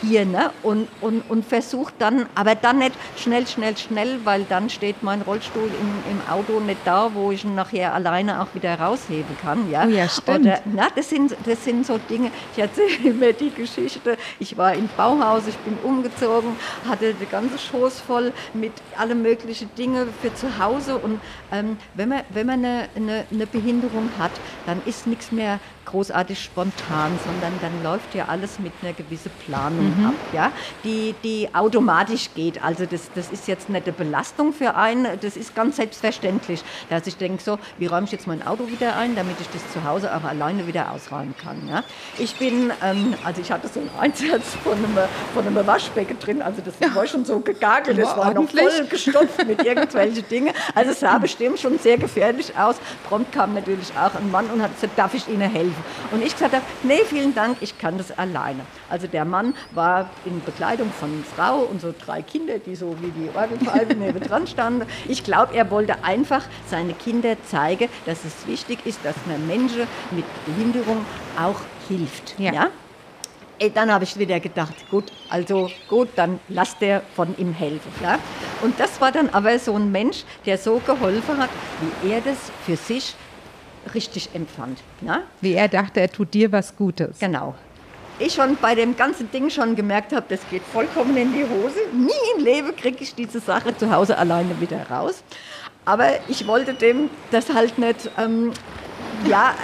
hier 0.06 0.24
ne? 0.24 0.50
und, 0.62 0.88
und, 1.00 1.22
und 1.28 1.44
versucht 1.44 1.94
dann, 1.98 2.26
aber 2.34 2.54
dann 2.54 2.78
nicht 2.78 2.92
schnell, 3.16 3.46
schnell, 3.46 3.76
schnell, 3.76 4.20
weil 4.24 4.44
dann 4.44 4.70
steht 4.70 5.02
mein 5.02 5.22
Rollstuhl 5.22 5.68
im, 5.68 6.12
im 6.12 6.32
Auto 6.32 6.60
nicht 6.60 6.80
da, 6.84 7.10
wo 7.12 7.32
ich 7.32 7.44
ihn 7.44 7.54
nachher 7.54 7.94
alleine 7.94 8.40
auch 8.40 8.48
wieder 8.54 8.78
rausheben 8.78 9.36
kann. 9.42 9.70
Ja, 9.70 9.84
oh 9.86 9.90
ja 9.90 10.08
stimmt. 10.08 10.40
Oder, 10.40 10.60
na, 10.64 10.88
das, 10.94 11.10
sind, 11.10 11.36
das 11.44 11.64
sind 11.64 11.86
so 11.86 11.98
Dinge, 11.98 12.30
ich 12.54 12.62
erzähle 12.62 12.96
immer 13.04 13.32
die 13.32 13.50
Geschichte, 13.50 14.16
ich 14.38 14.56
war 14.56 14.74
im 14.74 14.88
Bauhaus, 14.96 15.46
ich 15.46 15.56
bin 15.58 15.76
umgezogen, 15.82 16.56
hatte 16.88 17.14
die 17.14 17.26
ganze 17.26 17.58
Schoß 17.58 18.00
voll 18.00 18.32
mit 18.54 18.72
alle 18.96 19.14
möglichen 19.14 19.74
Dinge 19.74 20.06
für 20.22 20.34
zu 20.34 20.58
Hause 20.58 20.96
und 20.96 21.20
ähm, 21.52 21.76
wenn 21.94 22.08
man, 22.08 22.20
wenn 22.30 22.46
man 22.46 22.64
eine, 22.64 22.88
eine, 22.94 23.24
eine 23.30 23.46
Behinderung 23.46 24.10
hat, 24.18 24.32
dann 24.66 24.80
ist 24.84 25.06
nichts 25.06 25.32
mehr 25.32 25.58
großartig 25.87 26.42
spontan, 26.42 27.18
sondern 27.25 27.53
dann 27.61 27.83
läuft 27.83 28.14
ja 28.14 28.27
alles 28.27 28.59
mit 28.59 28.72
einer 28.83 28.92
gewissen 28.92 29.31
Planung 29.46 29.99
mhm. 29.99 30.07
ab, 30.07 30.14
ja, 30.33 30.53
die, 30.85 31.14
die 31.25 31.49
automatisch 31.55 32.31
geht. 32.35 32.62
Also 32.62 32.87
das, 32.87 33.11
das 33.14 33.31
ist 33.31 33.49
jetzt 33.49 33.68
nicht 33.68 33.85
eine 33.85 33.92
Belastung 33.92 34.53
für 34.53 34.75
einen, 34.75 35.07
das 35.20 35.37
ist 35.37 35.55
ganz 35.55 35.77
selbstverständlich, 35.77 36.62
dass 36.90 37.07
ich 37.07 37.16
denke 37.16 37.42
so, 37.42 37.59
wie 37.79 37.87
räume 37.87 38.05
ich 38.05 38.12
jetzt 38.12 38.27
mein 38.27 38.46
Auto 38.46 38.68
wieder 38.68 38.96
ein, 38.96 39.14
damit 39.14 39.40
ich 39.40 39.49
das 39.49 39.62
zu 39.72 39.85
Hause 39.85 40.14
auch 40.14 40.25
alleine 40.25 40.66
wieder 40.66 40.90
ausräumen 40.92 41.35
kann. 41.42 41.68
Ja. 41.68 41.85
Ich 42.18 42.37
bin, 42.37 42.72
ähm, 42.83 43.14
also 43.25 43.40
ich 43.40 43.51
hatte 43.51 43.68
so 43.68 43.81
einen 43.81 43.90
Einsatz 43.99 44.55
von 44.62 44.72
einem, 44.72 44.99
von 45.35 45.46
einem 45.46 45.66
Waschbecken 45.66 46.18
drin, 46.18 46.42
also 46.42 46.61
das 46.64 46.75
ja. 46.81 46.94
war 46.94 47.07
schon 47.07 47.25
so 47.25 47.40
gegagelt, 47.40 47.99
das 47.99 48.16
war 48.16 48.35
noch 48.35 48.49
voll 48.51 48.87
gestopft 48.88 49.46
mit 49.46 49.64
irgendwelchen 49.64 50.29
Dingen. 50.31 50.55
Also 50.75 50.90
es 50.90 51.01
sah 51.01 51.18
bestimmt 51.18 51.59
schon 51.59 51.79
sehr 51.79 51.96
gefährlich 51.96 52.53
aus. 52.59 52.77
Prompt 53.09 53.33
kam 53.33 53.55
natürlich 53.55 53.92
auch 53.96 54.14
ein 54.14 54.31
Mann 54.31 54.46
und 54.46 54.62
hat 54.62 54.75
gesagt, 54.75 54.99
darf 54.99 55.14
ich 55.14 55.29
Ihnen 55.29 55.49
helfen? 55.49 55.75
Und 56.10 56.22
ich 56.22 56.32
gesagt 56.32 56.54
habe, 56.54 56.64
nee, 56.82 57.00
vielen 57.04 57.34
Dank, 57.34 57.58
ich 57.60 57.78
kann 57.78 57.98
das 57.98 58.16
alleine. 58.16 58.60
Also 58.88 59.06
der 59.06 59.24
Mann 59.24 59.54
war 59.72 60.10
in 60.24 60.42
Bekleidung 60.44 60.90
von 60.92 61.24
Frau 61.34 61.60
und 61.60 61.80
so 61.80 61.94
drei 62.04 62.22
Kinder, 62.22 62.58
die 62.58 62.76
so 62.76 62.96
wie 63.00 63.10
die 63.10 63.30
Orgelpfeife 63.36 63.94
neben 63.98 64.20
dran 64.20 64.46
standen. 64.46 64.86
Ich 65.08 65.24
glaube, 65.24 65.54
er 65.54 65.70
wollte 65.70 66.04
einfach 66.04 66.44
seine 66.68 66.94
Kinder 66.94 67.36
zeigen, 67.44 67.88
dass 68.04 68.24
es 68.24 68.46
wichtig 68.46 68.78
ist, 68.84 69.00
dass 69.04 69.16
man 69.26 69.46
Menschen 69.46 69.86
mit 70.10 70.24
Behinderung 70.44 71.04
auch 71.38 71.60
hilft. 71.88 72.38
Ja. 72.38 72.52
ja? 72.52 72.68
Dann 73.74 73.90
habe 73.90 74.04
ich 74.04 74.18
wieder 74.18 74.38
gedacht, 74.38 74.74
gut, 74.90 75.04
also 75.30 75.70
gut, 75.88 76.10
dann 76.16 76.40
lasst 76.48 76.82
der 76.82 77.02
von 77.14 77.36
ihm 77.38 77.54
helfen. 77.54 77.90
Ja? 78.02 78.18
Und 78.62 78.78
das 78.78 79.00
war 79.00 79.12
dann 79.12 79.30
aber 79.30 79.58
so 79.58 79.74
ein 79.74 79.90
Mensch, 79.90 80.24
der 80.44 80.58
so 80.58 80.78
geholfen 80.84 81.38
hat, 81.38 81.48
wie 81.80 82.10
er 82.10 82.20
das 82.20 82.36
für 82.66 82.76
sich 82.76 83.14
richtig 83.94 84.31
empfand. 84.35 84.79
Ja? 85.01 85.22
Wie 85.40 85.55
er 85.55 85.68
dachte, 85.68 86.01
er 86.01 86.11
tut 86.11 86.35
dir 86.35 86.53
was 86.53 86.77
Gutes. 86.77 87.18
Genau. 87.18 87.55
Ich 88.18 88.35
schon 88.35 88.57
bei 88.57 88.75
dem 88.75 88.96
ganzen 88.96 89.31
Ding 89.31 89.51
schon 89.51 89.77
gemerkt 89.77 90.14
habe, 90.14 90.25
das 90.29 90.40
geht 90.51 90.62
vollkommen 90.62 91.16
in 91.18 91.33
die 91.35 91.44
Hose. 91.44 91.79
Nie 91.92 92.38
im 92.38 92.44
Leben 92.44 92.75
kriege 92.75 92.99
ich 93.01 93.14
diese 93.14 93.40
Sache 93.40 93.77
zu 93.77 93.90
Hause 93.90 94.16
alleine 94.16 94.59
wieder 94.61 94.88
raus. 94.90 95.22
Aber 95.85 96.09
ich 96.27 96.46
wollte 96.46 96.72
dem 96.72 97.11
das 97.31 97.53
halt 97.53 97.79
nicht, 97.79 98.11
ähm, 98.18 98.53
ja, 99.29 99.55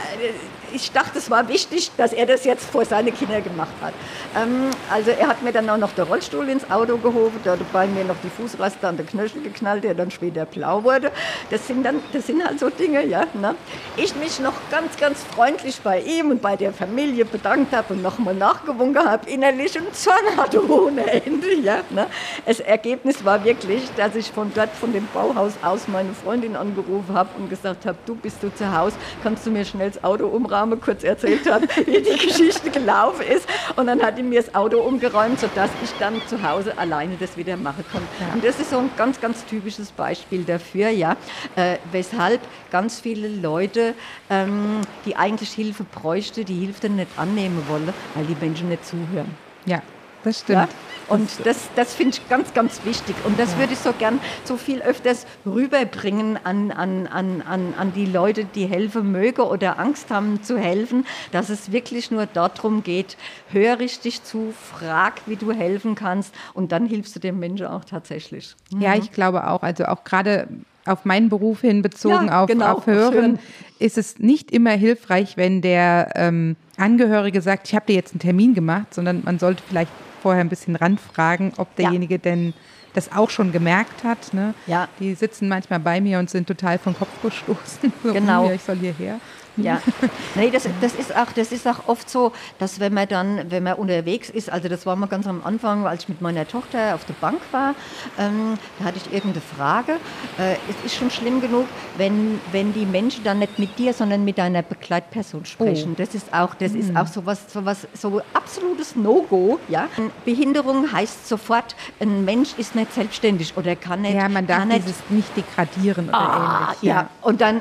ich 0.75 0.93
dachte, 0.93 1.19
es 1.19 1.31
war 1.31 1.49
wichtig, 1.49 1.91
dass 1.97 2.13
er 2.13 2.27
das 2.27 2.45
jetzt 2.45 2.65
vor 2.65 2.85
seine 2.85 3.13
Kinder 3.13 3.41
gemacht 3.41 3.73
hat. 3.81 3.95
Ähm, 4.37 4.71
also 4.91 5.11
er 5.11 5.29
hat 5.29 5.43
mir 5.43 5.53
dann 5.53 5.69
auch 5.71 5.77
noch 5.77 5.93
den 5.93 6.05
Rollstuhl 6.05 6.49
ins 6.49 6.71
Auto 6.71 6.97
gehoben, 6.97 7.39
hat 7.45 7.73
bei 7.73 7.87
mir 7.87 8.05
noch 8.05 8.17
die 8.23 8.31
Fußraste 8.31 8.87
an 8.87 8.97
den 8.97 9.07
Knöchel 9.07 9.43
geknallt, 9.43 9.85
der 9.85 9.95
dann 9.95 10.11
später 10.11 10.45
blau 10.45 10.85
wurde. 10.85 11.13
Das 11.51 11.67
sind 11.67 11.85
dann, 11.85 12.01
das 12.13 12.27
sind 12.27 12.45
halt 12.45 12.59
so 12.59 12.71
Dinge, 12.71 13.05
ja. 13.07 13.25
Ne? 13.35 13.55
Ich 13.97 14.15
mich 14.17 14.41
noch 14.41 14.55
ganz, 14.71 14.97
ganz 14.97 15.23
freundlich 15.35 15.81
bei 15.81 16.01
ihm 16.01 16.31
und 16.31 16.43
bei 16.43 16.57
der 16.57 16.73
Familie 16.73 17.25
bedankt 17.25 17.75
habe 17.75 17.95
und 17.95 18.03
nochmal 18.03 18.35
nachgewunken 18.35 19.05
habe, 19.05 19.29
innerlich 19.29 19.79
und 19.79 19.95
Zorn 19.95 20.37
hatte 20.37 20.69
ohne 20.71 21.11
Ende, 21.11 21.55
ja. 21.55 21.79
Ne? 21.91 22.07
Das 22.47 22.61
Ergebnis 22.61 23.25
war 23.25 23.45
wirklich, 23.45 23.83
dass 23.97 24.15
ich 24.15 24.31
von 24.31 24.53
dort, 24.55 24.71
von 24.71 24.93
dem 24.93 25.07
Bauhaus 25.13 25.53
aus 25.63 25.89
meine 25.89 26.15
Freundin 26.15 26.57
angerufen 26.57 27.15
habe 27.15 27.31
und 27.39 27.51
gesagt 27.51 27.87
habe, 27.87 27.99
du 28.07 28.15
bist 28.15 28.43
du 28.43 28.55
zu 28.55 28.77
Hause, 28.77 28.97
kannst 29.23 29.47
du 29.47 29.51
mir 29.51 29.65
schnell 29.65 29.91
das 29.91 30.03
Auto 30.03 30.27
umrahmen? 30.27 30.62
Dame 30.63 30.77
kurz 30.77 31.03
erzählt 31.03 31.51
hat, 31.51 31.63
wie 31.87 32.03
die 32.03 32.27
Geschichte 32.27 32.71
gelaufen 32.71 33.23
ist. 33.23 33.49
Und 33.77 33.87
dann 33.87 34.01
hat 34.01 34.17
die 34.17 34.23
mir 34.23 34.41
das 34.41 34.55
Auto 34.55 34.79
umgeräumt, 34.79 35.41
sodass 35.41 35.71
ich 35.83 35.91
dann 35.99 36.21
zu 36.29 36.43
Hause 36.43 36.79
alleine 36.79 37.17
das 37.19 37.37
wieder 37.37 37.57
machen 37.57 37.85
konnte. 37.91 38.07
Ja. 38.21 38.35
Und 38.35 38.45
das 38.45 38.61
ist 38.61 38.71
so 38.71 38.79
ein 38.79 38.91
ganz, 38.97 39.21
ganz 39.21 39.45
typisches 39.45 39.91
Beispiel 39.91 40.45
dafür, 40.45 40.91
ja, 40.91 41.17
äh, 41.57 41.79
weshalb 41.91 42.41
ganz 42.71 43.01
viele 43.01 43.29
Leute, 43.29 43.95
ähm, 44.31 44.81
die 45.05 45.17
eigentlich 45.17 45.51
Hilfe 45.51 45.85
bräuchte, 45.85 46.45
die 46.45 46.55
Hilfe 46.55 46.89
nicht 46.89 47.09
annehmen 47.17 47.65
wollen, 47.69 47.93
weil 48.15 48.25
die 48.27 48.37
Menschen 48.41 48.69
nicht 48.69 48.87
zuhören. 48.87 49.35
Ja, 49.67 49.83
das 50.25 50.41
stimmt. 50.41 50.59
Ja? 50.59 50.69
Und 51.09 51.29
das, 51.45 51.69
das 51.77 51.95
finde 51.95 52.17
ich 52.17 52.29
ganz, 52.29 52.55
ganz 52.55 52.85
wichtig. 52.85 53.15
Und 53.25 53.39
das 53.39 53.59
würde 53.59 53.73
ich 53.75 53.79
so 53.79 53.93
gern 53.93 54.21
so 54.45 54.57
viel 54.57 54.81
öfters 54.81 55.27
rüberbringen 55.45 56.39
an, 56.43 56.71
an, 56.71 57.07
an, 57.07 57.43
an, 57.43 57.75
an 57.77 57.93
die 57.93 58.07
Leute, 58.07 58.45
die 58.45 58.67
helfen 58.67 59.13
mögen 59.13 59.43
oder 59.43 59.79
Angst 59.79 60.11
haben 60.11 60.43
zu 60.43 60.59
helfen, 60.59 61.07
dass 61.33 61.51
es 61.51 61.73
wirklich 61.73 62.11
nur 62.11 62.27
darum 62.27 62.83
geht, 62.83 63.17
hör 63.51 63.79
richtig 63.79 64.25
zu, 64.25 64.55
frag, 64.73 65.21
wie 65.27 65.37
du 65.37 65.53
helfen 65.53 65.95
kannst 65.95 66.35
und 66.55 66.73
dann 66.73 66.87
hilfst 66.87 67.15
du 67.15 67.21
dem 67.21 67.39
Menschen 67.39 67.67
auch 67.67 67.85
tatsächlich. 67.85 68.55
Mhm. 68.73 68.81
Ja, 68.81 68.95
ich 68.95 69.13
glaube 69.13 69.49
auch. 69.49 69.63
Also 69.63 69.85
auch 69.87 70.05
gerade 70.05 70.49
auf 70.85 71.05
meinen 71.05 71.29
Beruf 71.29 71.61
hin 71.61 71.83
bezogen 71.83 72.27
ja, 72.27 72.43
auf, 72.43 72.49
genau, 72.49 72.73
auf 72.73 72.87
Hören, 72.87 73.39
ist 73.79 73.99
es 73.99 74.19
nicht 74.19 74.51
immer 74.51 74.73
hilfreich, 74.73 75.37
wenn 75.37 75.61
der 75.61 76.11
ähm, 76.15 76.57
Angehörige 76.77 77.41
sagt, 77.41 77.69
ich 77.69 77.75
habe 77.75 77.87
dir 77.87 77.95
jetzt 77.95 78.13
einen 78.13 78.21
Termin 78.21 78.55
gemacht, 78.55 78.95
sondern 78.95 79.23
man 79.25 79.39
sollte 79.39 79.63
vielleicht 79.69 79.93
vorher 80.23 80.41
ein 80.41 80.49
bisschen 80.49 80.77
ranfragen, 80.77 81.53
ob 81.57 81.75
derjenige 81.77 82.15
ja. 82.15 82.19
denn 82.19 82.55
das 82.95 83.11
auch 83.13 83.31
schon 83.31 83.53
gemerkt 83.53 84.05
hat. 84.05 84.33
Ne? 84.33 84.55
Ja. 84.67 84.89
Die 85.01 85.15
sitzen 85.15 85.49
manchmal 85.49 85.81
bei 85.81 86.01
mir 86.01 86.19
und 86.19 86.31
sind 86.31 86.47
total 86.47 86.79
vom 86.79 86.97
Kopf 86.97 87.23
gestoßen. 87.23 87.93
genau. 88.03 88.51
ich 88.51 88.63
soll 88.63 88.77
hierher. 88.77 89.19
Ja, 89.57 89.83
nee, 90.35 90.51
das, 90.51 90.67
das, 90.81 90.95
ist 90.95 91.15
auch, 91.15 91.33
das 91.35 91.53
ist 91.53 91.67
auch 91.69 91.87
oft 91.87 92.09
so, 92.09 92.33
dass 92.59 92.81
wenn 92.81 92.95
man 92.95 93.09
dann, 93.09 93.51
wenn 93.51 93.63
man 93.63 93.75
unterwegs 93.75 94.31
ist, 94.31 94.51
also 94.51 94.69
das 94.69 94.87
war 94.87 94.97
mal 94.97 95.07
ganz 95.07 95.27
am 95.27 95.43
Anfang, 95.45 95.87
als 95.87 96.05
ich 96.05 96.09
mit 96.09 96.21
meiner 96.23 96.49
Tochter 96.49 96.95
auf 96.95 97.05
der 97.05 97.15
Bank 97.15 97.41
war, 97.51 97.75
ähm, 98.19 98.59
da 98.79 98.87
hatte 98.87 98.99
ich 98.99 99.13
irgendeine 99.13 99.43
Frage. 99.57 99.93
Äh, 100.39 100.55
es 100.71 100.87
ist 100.87 100.97
schon 100.97 101.11
schlimm 101.11 101.41
genug, 101.41 101.67
wenn, 101.99 102.41
wenn 102.51 102.73
die 102.73 102.87
Menschen 102.87 103.25
dann 103.25 103.41
nicht 103.41 103.59
mit 103.59 103.79
dir, 103.79 103.93
sondern 103.93 104.25
mit 104.25 104.39
deiner 104.39 104.63
Begleitperson 104.63 105.45
sprechen. 105.45 105.93
Oh. 105.93 105.99
Das 105.99 106.15
ist 106.15 106.33
auch, 106.33 106.55
das 106.55 106.73
mhm. 106.73 106.81
ist 106.81 106.97
auch 106.97 107.07
so 107.07 107.27
was, 107.27 107.47
so 107.95 108.23
absolutes 108.33 108.97
No-Go. 108.97 109.59
Ja? 109.69 109.89
Behinderung 110.25 110.91
heißt 110.91 111.29
sofort, 111.29 111.77
ein 112.01 112.25
Mensch 112.25 112.55
ist 112.57 112.75
nicht 112.75 112.95
selbstständig 112.95 113.55
oder 113.57 113.77
kann 113.77 114.03
nicht. 114.03 114.15
Ja, 114.15 114.29
man 114.29 114.47
darf 114.47 114.65
nicht, 114.65 114.87
dieses 114.87 115.03
nicht 115.11 115.37
degradieren 115.37 116.09
oder 116.09 116.19
ah, 116.19 116.65
ähnlich. 116.65 116.83
Ja. 116.83 116.95
ja, 116.95 117.11
und 117.21 117.41
dann 117.41 117.61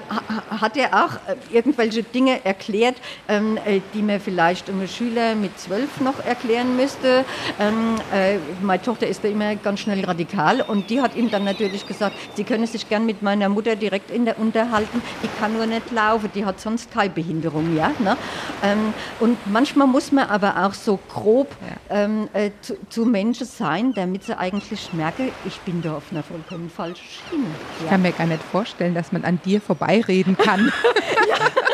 hat 0.49 0.77
er 0.77 1.05
auch 1.05 1.15
äh, 1.27 1.35
irgendwann 1.51 1.80
irgendwelche 1.81 2.03
Dinge 2.03 2.45
erklärt, 2.45 2.95
ähm, 3.27 3.57
äh, 3.65 3.81
die 3.93 4.01
mir 4.01 4.19
vielleicht 4.19 4.69
einem 4.69 4.87
Schüler 4.87 5.35
mit 5.35 5.59
zwölf 5.59 5.99
noch 5.99 6.23
erklären 6.23 6.75
müsste. 6.75 7.25
Ähm, 7.59 7.95
äh, 8.13 8.37
meine 8.61 8.81
Tochter 8.81 9.07
ist 9.07 9.23
da 9.23 9.27
immer 9.27 9.55
ganz 9.55 9.81
schnell 9.81 10.03
radikal 10.05 10.61
und 10.61 10.89
die 10.89 11.01
hat 11.01 11.15
ihm 11.15 11.31
dann 11.31 11.43
natürlich 11.43 11.87
gesagt, 11.87 12.15
sie 12.35 12.43
können 12.43 12.67
sich 12.67 12.87
gern 12.87 13.05
mit 13.05 13.21
meiner 13.21 13.49
Mutter 13.49 13.75
direkt 13.75 14.11
in 14.11 14.25
der 14.25 14.39
unterhalten, 14.39 15.01
die 15.23 15.29
kann 15.39 15.53
nur 15.53 15.65
nicht 15.65 15.91
laufen, 15.91 16.29
die 16.35 16.45
hat 16.45 16.59
sonst 16.59 16.91
keine 16.91 17.09
Behinderung. 17.09 17.75
Ja, 17.75 17.91
ne? 17.99 18.17
ähm, 18.63 18.93
und 19.19 19.37
manchmal 19.51 19.87
muss 19.87 20.11
man 20.11 20.29
aber 20.29 20.65
auch 20.65 20.73
so 20.73 20.99
grob 21.09 21.47
ja. 21.89 22.03
ähm, 22.03 22.29
äh, 22.33 22.51
zu, 22.61 22.77
zu, 22.89 23.05
Menschen 23.05 23.47
sein, 23.47 23.93
damit 23.93 24.23
sie 24.23 24.37
eigentlich 24.37 24.93
merken, 24.93 25.31
ich 25.45 25.59
bin 25.61 25.81
da 25.81 25.97
auf 25.97 26.03
einer 26.11 26.23
vollkommen 26.23 26.69
falschen 26.69 27.03
Schiene. 27.29 27.43
Ja. 27.43 27.85
Ich 27.85 27.89
kann 27.89 28.01
mir 28.01 28.11
gar 28.11 28.27
nicht 28.27 28.43
vorstellen, 28.51 28.93
dass 28.93 29.11
man 29.11 29.25
an 29.25 29.39
dir 29.43 29.59
vorbeireden 29.61 30.37
kann. 30.37 30.71
ja. 31.29 31.70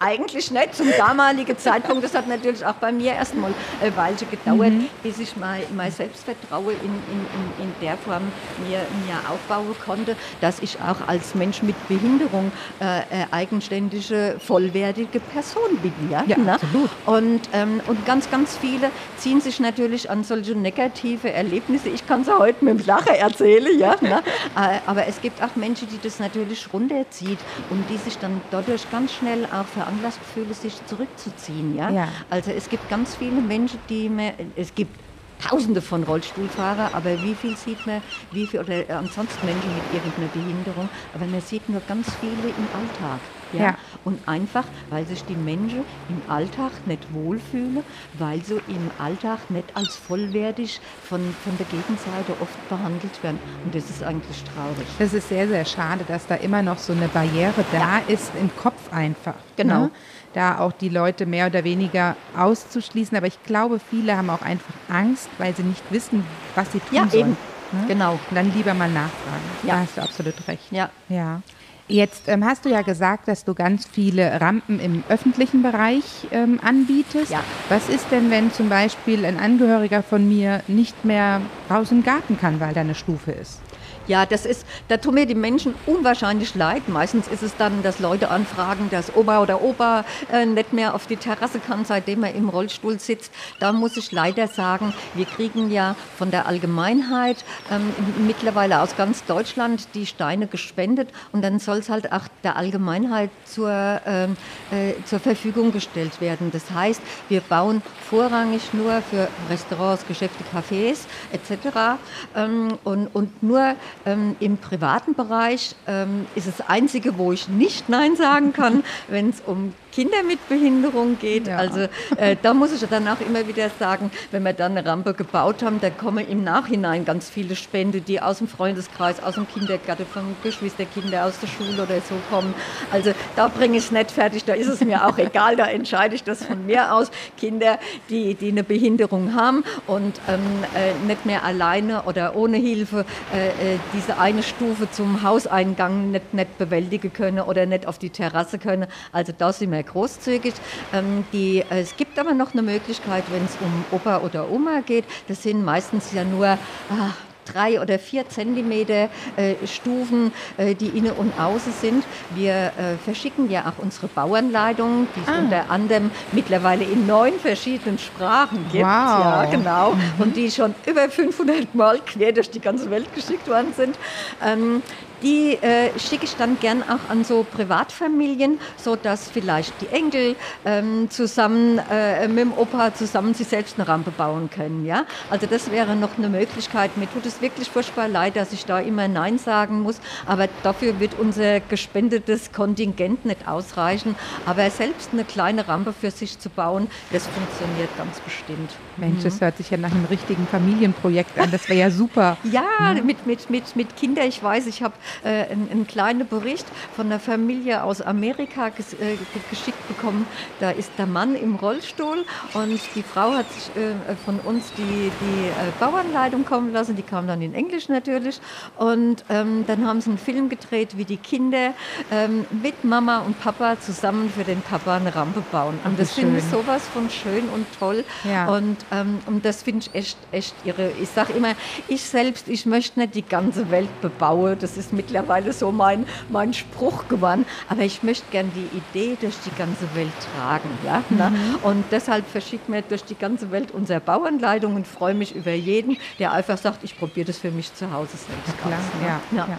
Eigentlich 0.00 0.50
nicht 0.52 0.76
zum 0.76 0.88
damaligen 0.96 1.58
Zeitpunkt. 1.58 2.04
Das 2.04 2.14
hat 2.14 2.28
natürlich 2.28 2.64
auch 2.64 2.74
bei 2.74 2.92
mir 2.92 3.14
erstmal 3.14 3.52
eine 3.80 3.96
Weile 3.96 4.16
gedauert, 4.16 4.72
mhm. 4.72 4.88
bis 5.02 5.18
ich 5.18 5.36
mein, 5.36 5.62
mein 5.76 5.90
Selbstvertrauen 5.90 6.70
in, 6.70 6.84
in, 6.84 7.26
in, 7.58 7.64
in 7.64 7.74
der 7.82 7.96
Form 7.96 8.22
mir, 8.68 8.78
mir 8.78 9.30
aufbauen 9.30 9.74
konnte, 9.84 10.14
dass 10.40 10.60
ich 10.60 10.78
auch 10.80 11.08
als 11.08 11.34
Mensch 11.34 11.62
mit 11.62 11.76
Behinderung 11.88 12.52
äh, 12.78 12.84
eine 12.84 13.32
eigenständige, 13.32 14.36
vollwertige 14.38 15.18
Person 15.18 15.76
bin. 15.82 15.92
Ja, 16.10 16.22
ja 16.26 16.38
ne? 16.38 16.54
absolut. 16.54 16.90
Und, 17.06 17.40
ähm, 17.52 17.80
und 17.88 18.06
ganz, 18.06 18.30
ganz 18.30 18.56
viele 18.56 18.90
ziehen 19.16 19.40
sich 19.40 19.58
natürlich 19.58 20.08
an 20.08 20.22
solche 20.22 20.54
negative 20.54 21.32
Erlebnisse. 21.32 21.88
Ich 21.88 22.06
kann 22.06 22.22
sie 22.22 22.38
heute 22.38 22.64
mit 22.64 22.78
dem 22.78 22.86
Lachen 22.86 23.14
erzählen, 23.14 23.78
ja. 23.78 23.96
Ne? 24.00 24.22
Äh, 24.56 24.78
aber 24.86 25.06
es 25.06 25.20
gibt 25.20 25.42
auch 25.42 25.54
Menschen, 25.56 25.88
die 25.88 25.98
das 26.02 26.18
natürlich 26.18 26.72
runterzieht 26.72 27.38
und 27.70 27.84
die 27.90 27.96
sich 27.96 28.18
dann 28.18 28.40
dadurch 28.50 28.90
ganz 28.90 29.12
schnell 29.12 29.44
auch 29.46 29.66
ver 29.66 29.87
veranlasst 29.88 30.20
fühle, 30.24 30.52
sich 30.54 30.84
zurückzuziehen. 30.86 31.74
Ja? 31.74 31.90
ja? 31.90 32.08
Also 32.30 32.50
es 32.50 32.68
gibt 32.68 32.88
ganz 32.88 33.16
viele 33.16 33.40
Menschen, 33.40 33.80
die 33.88 34.08
mehr, 34.08 34.34
es 34.56 34.74
gibt 34.74 35.00
Tausende 35.38 35.80
von 35.80 36.02
Rollstuhlfahrern, 36.02 36.92
aber 36.92 37.22
wie 37.22 37.36
viel 37.36 37.56
sieht 37.56 37.86
man, 37.86 38.02
wie 38.32 38.44
viel, 38.44 38.58
oder 38.58 38.98
ansonsten 38.98 39.46
Menschen 39.46 39.72
mit 39.72 39.84
irgendeiner 39.94 40.26
Behinderung, 40.26 40.88
aber 41.12 41.26
man 41.26 41.40
sieht 41.40 41.68
nur 41.68 41.80
ganz 41.80 42.12
viele 42.12 42.48
im 42.48 42.68
Alltag. 42.72 43.20
Ja? 43.52 43.60
ja? 43.60 43.74
Und 44.04 44.26
einfach, 44.26 44.64
weil 44.90 45.06
sich 45.06 45.24
die 45.24 45.34
Menschen 45.34 45.84
im 46.08 46.30
Alltag 46.30 46.72
nicht 46.86 47.12
wohlfühlen, 47.12 47.82
weil 48.18 48.42
sie 48.44 48.60
im 48.68 48.90
Alltag 48.98 49.50
nicht 49.50 49.64
als 49.74 49.96
vollwertig 49.96 50.80
von, 51.04 51.20
von 51.44 51.56
der 51.58 51.66
Gegenseite 51.66 52.32
oft 52.40 52.68
behandelt 52.68 53.22
werden. 53.22 53.38
Und 53.64 53.74
das 53.74 53.88
ist 53.90 54.02
eigentlich 54.02 54.42
traurig. 54.44 54.86
Das 54.98 55.12
ist 55.12 55.28
sehr, 55.28 55.48
sehr 55.48 55.64
schade, 55.64 56.04
dass 56.06 56.26
da 56.26 56.36
immer 56.36 56.62
noch 56.62 56.78
so 56.78 56.92
eine 56.92 57.08
Barriere 57.08 57.64
da 57.72 57.78
ja. 57.98 58.02
ist 58.08 58.32
im 58.40 58.50
Kopf 58.56 58.92
einfach. 58.92 59.34
Genau. 59.56 59.82
Ne? 59.82 59.90
Da 60.34 60.58
auch 60.58 60.72
die 60.72 60.88
Leute 60.88 61.26
mehr 61.26 61.46
oder 61.46 61.64
weniger 61.64 62.16
auszuschließen. 62.36 63.16
Aber 63.16 63.26
ich 63.26 63.42
glaube, 63.44 63.80
viele 63.80 64.16
haben 64.16 64.30
auch 64.30 64.42
einfach 64.42 64.74
Angst, 64.88 65.28
weil 65.38 65.54
sie 65.54 65.62
nicht 65.62 65.82
wissen, 65.90 66.24
was 66.54 66.70
sie 66.72 66.80
tun 66.80 66.96
ja, 66.96 67.08
sollen. 67.08 67.22
Eben. 67.22 67.36
Ne? 67.72 67.84
Genau. 67.88 68.12
Und 68.12 68.34
dann 68.34 68.52
lieber 68.54 68.74
mal 68.74 68.90
nachfragen. 68.90 69.42
Ja. 69.62 69.74
Da 69.74 69.80
hast 69.80 69.96
du 69.96 70.02
absolut 70.02 70.48
recht. 70.48 70.70
Ja. 70.70 70.90
ja. 71.08 71.42
Jetzt 71.88 72.28
ähm, 72.28 72.44
hast 72.44 72.66
du 72.66 72.68
ja 72.68 72.82
gesagt, 72.82 73.28
dass 73.28 73.44
du 73.44 73.54
ganz 73.54 73.86
viele 73.86 74.40
Rampen 74.40 74.78
im 74.78 75.02
öffentlichen 75.08 75.62
Bereich 75.62 76.04
ähm, 76.30 76.60
anbietest. 76.62 77.32
Ja. 77.32 77.42
Was 77.70 77.88
ist 77.88 78.10
denn, 78.10 78.30
wenn 78.30 78.52
zum 78.52 78.68
Beispiel 78.68 79.24
ein 79.24 79.40
Angehöriger 79.40 80.02
von 80.02 80.28
mir 80.28 80.62
nicht 80.68 81.06
mehr 81.06 81.40
raus 81.70 81.90
im 81.90 82.04
Garten 82.04 82.38
kann, 82.38 82.60
weil 82.60 82.74
da 82.74 82.82
eine 82.82 82.94
Stufe 82.94 83.32
ist? 83.32 83.60
Ja, 84.08 84.24
das 84.24 84.46
ist, 84.46 84.66
da 84.88 84.96
tun 84.96 85.14
mir 85.14 85.26
die 85.26 85.34
Menschen 85.34 85.74
unwahrscheinlich 85.84 86.54
leid. 86.54 86.88
Meistens 86.88 87.28
ist 87.28 87.42
es 87.42 87.56
dann, 87.56 87.82
dass 87.82 87.98
Leute 87.98 88.30
anfragen, 88.30 88.88
dass 88.90 89.14
Opa 89.14 89.42
oder 89.42 89.62
Opa 89.62 90.04
äh, 90.32 90.46
nicht 90.46 90.72
mehr 90.72 90.94
auf 90.94 91.06
die 91.06 91.16
Terrasse 91.16 91.60
kann, 91.60 91.84
seitdem 91.84 92.24
er 92.24 92.34
im 92.34 92.48
Rollstuhl 92.48 92.98
sitzt. 92.98 93.30
Da 93.60 93.72
muss 93.72 93.98
ich 93.98 94.10
leider 94.10 94.48
sagen, 94.48 94.94
wir 95.14 95.26
kriegen 95.26 95.70
ja 95.70 95.94
von 96.16 96.30
der 96.30 96.46
Allgemeinheit 96.46 97.44
ähm, 97.70 97.92
mittlerweile 98.26 98.80
aus 98.80 98.96
ganz 98.96 99.24
Deutschland 99.26 99.88
die 99.94 100.06
Steine 100.06 100.46
gespendet 100.46 101.10
und 101.32 101.42
dann 101.42 101.58
soll 101.58 101.78
es 101.78 101.90
halt 101.90 102.10
auch 102.10 102.28
der 102.42 102.56
Allgemeinheit 102.56 103.30
zur, 103.44 104.00
ähm, 104.06 104.38
äh, 104.70 104.94
zur 105.04 105.20
Verfügung 105.20 105.70
gestellt 105.70 106.22
werden. 106.22 106.50
Das 106.50 106.70
heißt, 106.70 107.02
wir 107.28 107.42
bauen 107.42 107.82
vorrangig 108.08 108.72
nur 108.72 109.02
für 109.02 109.28
Restaurants, 109.50 110.06
Geschäfte, 110.06 110.44
Cafés 110.44 111.00
etc. 111.30 111.98
Ähm, 112.34 112.78
und, 112.84 113.08
und 113.08 113.42
nur 113.42 113.74
ähm, 114.06 114.36
Im 114.40 114.58
privaten 114.58 115.14
Bereich 115.14 115.74
ähm, 115.86 116.26
ist 116.34 116.46
das 116.46 116.60
Einzige, 116.68 117.18
wo 117.18 117.32
ich 117.32 117.48
nicht 117.48 117.88
Nein 117.88 118.16
sagen 118.16 118.52
kann, 118.52 118.84
wenn 119.08 119.30
es 119.30 119.40
um 119.44 119.74
Kinder 119.98 120.22
mit 120.22 120.48
Behinderung 120.48 121.18
geht. 121.18 121.48
Ja. 121.48 121.56
Also 121.56 121.88
äh, 122.16 122.36
da 122.40 122.54
muss 122.54 122.70
ich 122.70 122.88
dann 122.88 123.08
auch 123.08 123.20
immer 123.20 123.48
wieder 123.48 123.68
sagen, 123.80 124.12
wenn 124.30 124.44
wir 124.44 124.52
dann 124.52 124.78
eine 124.78 124.88
Rampe 124.88 125.12
gebaut 125.12 125.64
haben, 125.64 125.80
da 125.80 125.90
kommen 125.90 126.24
im 126.28 126.44
Nachhinein 126.44 127.04
ganz 127.04 127.28
viele 127.28 127.56
Spende, 127.56 128.00
die 128.00 128.20
aus 128.20 128.38
dem 128.38 128.46
Freundeskreis, 128.46 129.20
aus 129.20 129.34
dem 129.34 129.48
Kindergarten, 129.48 130.06
von 130.06 130.36
Geschwisterkinder 130.44 131.24
aus 131.24 131.40
der 131.40 131.48
Schule 131.48 131.82
oder 131.82 132.00
so 132.08 132.14
kommen. 132.30 132.54
Also 132.92 133.12
da 133.34 133.48
bringe 133.48 133.76
ich 133.76 133.86
es 133.86 133.90
nicht 133.90 134.12
fertig, 134.12 134.44
da 134.44 134.54
ist 134.54 134.68
es 134.68 134.80
mir 134.84 135.04
auch 135.04 135.18
egal, 135.18 135.56
da 135.56 135.66
entscheide 135.66 136.14
ich 136.14 136.22
das 136.22 136.44
von 136.44 136.64
mir 136.64 136.94
aus. 136.94 137.10
Kinder, 137.36 137.80
die, 138.08 138.36
die 138.36 138.50
eine 138.52 138.62
Behinderung 138.62 139.34
haben 139.34 139.64
und 139.88 140.20
ähm, 140.28 140.40
äh, 140.76 140.94
nicht 141.08 141.26
mehr 141.26 141.42
alleine 141.42 142.04
oder 142.04 142.36
ohne 142.36 142.58
Hilfe 142.58 143.04
äh, 143.34 143.48
äh, 143.48 143.78
diese 143.92 144.16
eine 144.20 144.44
Stufe 144.44 144.88
zum 144.92 145.24
Hauseingang 145.24 146.12
nicht, 146.12 146.34
nicht 146.34 146.56
bewältigen 146.56 147.12
können 147.12 147.40
oder 147.40 147.66
nicht 147.66 147.84
auf 147.84 147.98
die 147.98 148.10
Terrasse 148.10 148.60
können. 148.60 148.86
Also 149.10 149.32
da 149.36 149.52
sind 149.52 149.72
wir 149.72 149.87
großzügig. 149.90 150.54
Ähm, 150.92 151.24
die, 151.32 151.60
äh, 151.70 151.80
es 151.80 151.96
gibt 151.96 152.18
aber 152.18 152.32
noch 152.34 152.52
eine 152.52 152.62
Möglichkeit, 152.62 153.24
wenn 153.32 153.44
es 153.44 153.56
um 153.60 153.84
Opa 153.96 154.18
oder 154.18 154.50
Oma 154.50 154.80
geht. 154.84 155.04
Das 155.28 155.42
sind 155.42 155.64
meistens 155.64 156.12
ja 156.12 156.24
nur 156.24 156.46
ah, 156.46 157.10
drei 157.52 157.80
oder 157.80 157.98
vier 157.98 158.28
Zentimeter 158.28 159.08
äh, 159.36 159.54
Stufen, 159.66 160.32
äh, 160.58 160.74
die 160.74 160.88
innen 160.88 161.12
und 161.12 161.32
außen 161.40 161.72
sind. 161.80 162.04
Wir 162.34 162.52
äh, 162.52 162.96
verschicken 163.02 163.50
ja 163.50 163.62
auch 163.62 163.82
unsere 163.82 164.08
Bauanleitung, 164.08 165.06
die 165.16 165.20
es 165.20 165.28
Ah. 165.28 165.38
unter 165.40 165.70
anderem 165.70 166.10
mittlerweile 166.32 166.84
in 166.84 167.06
neun 167.06 167.32
verschiedenen 167.40 167.98
Sprachen 167.98 168.58
gibt. 168.70 168.84
Wow. 168.84 168.84
Ja, 168.84 169.48
genau. 169.50 169.94
Und 170.18 170.36
die 170.36 170.50
schon 170.50 170.74
über 170.86 171.08
500 171.08 171.74
Mal 171.74 172.00
quer 172.04 172.32
durch 172.32 172.50
die 172.50 172.60
ganze 172.60 172.90
Welt 172.90 173.14
geschickt 173.14 173.48
worden 173.48 173.72
sind. 173.74 173.96
Ähm, 174.44 174.82
die 175.22 175.54
äh, 175.54 175.90
schicke 175.98 176.24
ich 176.24 176.36
dann 176.36 176.58
gern 176.60 176.82
auch 176.82 177.10
an 177.10 177.24
so 177.24 177.44
Privatfamilien, 177.44 178.58
so 178.76 178.96
dass 178.96 179.30
vielleicht 179.30 179.72
die 179.80 179.88
Enkel 179.88 180.36
ähm, 180.64 181.10
zusammen 181.10 181.80
äh, 181.90 182.28
mit 182.28 182.38
dem 182.38 182.52
Opa 182.52 182.94
zusammen 182.94 183.34
sich 183.34 183.48
selbst 183.48 183.78
eine 183.78 183.88
Rampe 183.88 184.10
bauen 184.10 184.50
können. 184.50 184.84
Ja? 184.84 185.04
Also 185.30 185.46
das 185.46 185.70
wäre 185.70 185.96
noch 185.96 186.18
eine 186.18 186.28
Möglichkeit. 186.28 186.96
Mir 186.96 187.10
tut 187.10 187.26
es 187.26 187.40
wirklich 187.40 187.70
furchtbar 187.70 188.08
leid, 188.08 188.36
dass 188.36 188.52
ich 188.52 188.64
da 188.64 188.78
immer 188.78 189.08
Nein 189.08 189.38
sagen 189.38 189.80
muss, 189.82 190.00
aber 190.26 190.48
dafür 190.62 191.00
wird 191.00 191.18
unser 191.18 191.60
gespendetes 191.60 192.52
Kontingent 192.52 193.24
nicht 193.24 193.48
ausreichen. 193.48 194.14
Aber 194.46 194.70
selbst 194.70 195.10
eine 195.12 195.24
kleine 195.24 195.68
Rampe 195.68 195.92
für 195.92 196.10
sich 196.10 196.38
zu 196.38 196.50
bauen, 196.50 196.88
das 197.12 197.26
funktioniert 197.26 197.90
ganz 197.96 198.20
bestimmt. 198.20 198.70
Mensch, 198.96 199.22
das 199.22 199.40
hört 199.40 199.56
sich 199.56 199.70
ja 199.70 199.76
nach 199.76 199.92
einem 199.92 200.04
richtigen 200.06 200.46
Familienprojekt 200.46 201.38
an. 201.38 201.50
Das 201.50 201.68
wäre 201.68 201.80
ja 201.80 201.90
super. 201.90 202.36
Ja, 202.48 202.94
mit, 203.04 203.26
mit, 203.26 203.50
mit, 203.50 203.76
mit 203.76 203.96
Kindern. 203.96 204.26
Ich 204.26 204.42
weiß, 204.42 204.66
ich 204.66 204.82
habe 204.82 204.94
äh, 205.24 205.50
einen, 205.50 205.68
einen 205.70 205.86
kleinen 205.86 206.26
Bericht 206.26 206.66
von 206.94 207.06
einer 207.06 207.20
Familie 207.20 207.82
aus 207.82 208.00
Amerika 208.00 208.68
ges, 208.70 208.94
äh, 208.94 208.96
ge- 209.16 209.18
geschickt 209.50 209.88
bekommen. 209.88 210.26
Da 210.60 210.70
ist 210.70 210.90
der 210.98 211.06
Mann 211.06 211.34
im 211.34 211.56
Rollstuhl 211.56 212.24
und 212.54 212.80
die 212.94 213.02
Frau 213.02 213.32
hat 213.32 213.50
sich 213.52 213.70
äh, 213.76 214.14
von 214.24 214.40
uns 214.40 214.72
die, 214.76 214.82
die 214.82 215.46
äh, 215.48 215.70
Bauanleitung 215.80 216.44
kommen 216.44 216.72
lassen. 216.72 216.96
Die 216.96 217.02
kam 217.02 217.26
dann 217.26 217.42
in 217.42 217.54
Englisch 217.54 217.88
natürlich. 217.88 218.40
Und 218.76 219.24
ähm, 219.28 219.64
dann 219.66 219.86
haben 219.86 220.00
sie 220.00 220.10
einen 220.10 220.18
Film 220.18 220.48
gedreht, 220.48 220.96
wie 220.96 221.04
die 221.04 221.16
Kinder 221.16 221.74
ähm, 222.10 222.44
mit 222.62 222.84
Mama 222.84 223.18
und 223.18 223.40
Papa 223.40 223.78
zusammen 223.80 224.30
für 224.34 224.44
den 224.44 224.60
Papa 224.62 224.96
eine 224.96 225.14
Rampe 225.14 225.42
bauen. 225.52 225.78
Und 225.84 225.98
das 225.98 226.12
finde 226.12 226.38
ich 226.38 226.44
sowas 226.44 226.82
von 226.92 227.08
schön 227.10 227.48
und 227.48 227.66
toll. 227.78 228.04
Ja. 228.24 228.48
Und, 228.48 228.76
ähm, 228.92 229.18
und 229.26 229.44
das 229.44 229.62
finde 229.62 229.86
ich 229.86 229.94
echt, 229.94 230.18
echt 230.32 230.54
irre. 230.64 230.90
Ich 231.00 231.08
sage 231.08 231.32
immer, 231.32 231.52
ich 231.88 232.02
selbst, 232.02 232.48
ich 232.48 232.66
möchte 232.66 232.98
nicht 233.00 233.14
die 233.14 233.22
ganze 233.22 233.70
Welt 233.70 233.88
bebauen. 234.00 234.56
Das 234.60 234.76
ist 234.76 234.92
mittlerweile 234.98 235.52
so 235.54 235.72
mein, 235.72 236.04
mein 236.28 236.52
Spruch 236.52 237.08
geworden. 237.08 237.46
Aber 237.68 237.82
ich 237.82 238.02
möchte 238.02 238.26
gern 238.30 238.50
die 238.54 238.68
Idee 238.76 239.16
durch 239.18 239.36
die 239.46 239.56
ganze 239.56 239.86
Welt 239.94 240.12
tragen. 240.34 240.68
Ja? 240.84 241.02
Na? 241.08 241.32
Und 241.62 241.84
deshalb 241.90 242.26
verschicken 242.28 242.74
wir 242.74 242.82
durch 242.82 243.04
die 243.04 243.14
ganze 243.16 243.50
Welt 243.50 243.70
unsere 243.70 244.00
Bauanleitung 244.00 244.74
und 244.74 244.86
freue 244.86 245.14
mich 245.14 245.34
über 245.34 245.54
jeden, 245.54 245.96
der 246.18 246.32
einfach 246.32 246.58
sagt, 246.58 246.84
ich 246.84 246.98
probiere 246.98 247.26
das 247.28 247.38
für 247.38 247.50
mich 247.50 247.72
zu 247.74 247.90
Hause 247.92 248.16
selbst 248.16 248.58
Klar, 248.58 248.78
aus. 248.78 249.00
ne? 249.00 249.38
ja. 249.38 249.46
ja. 249.48 249.58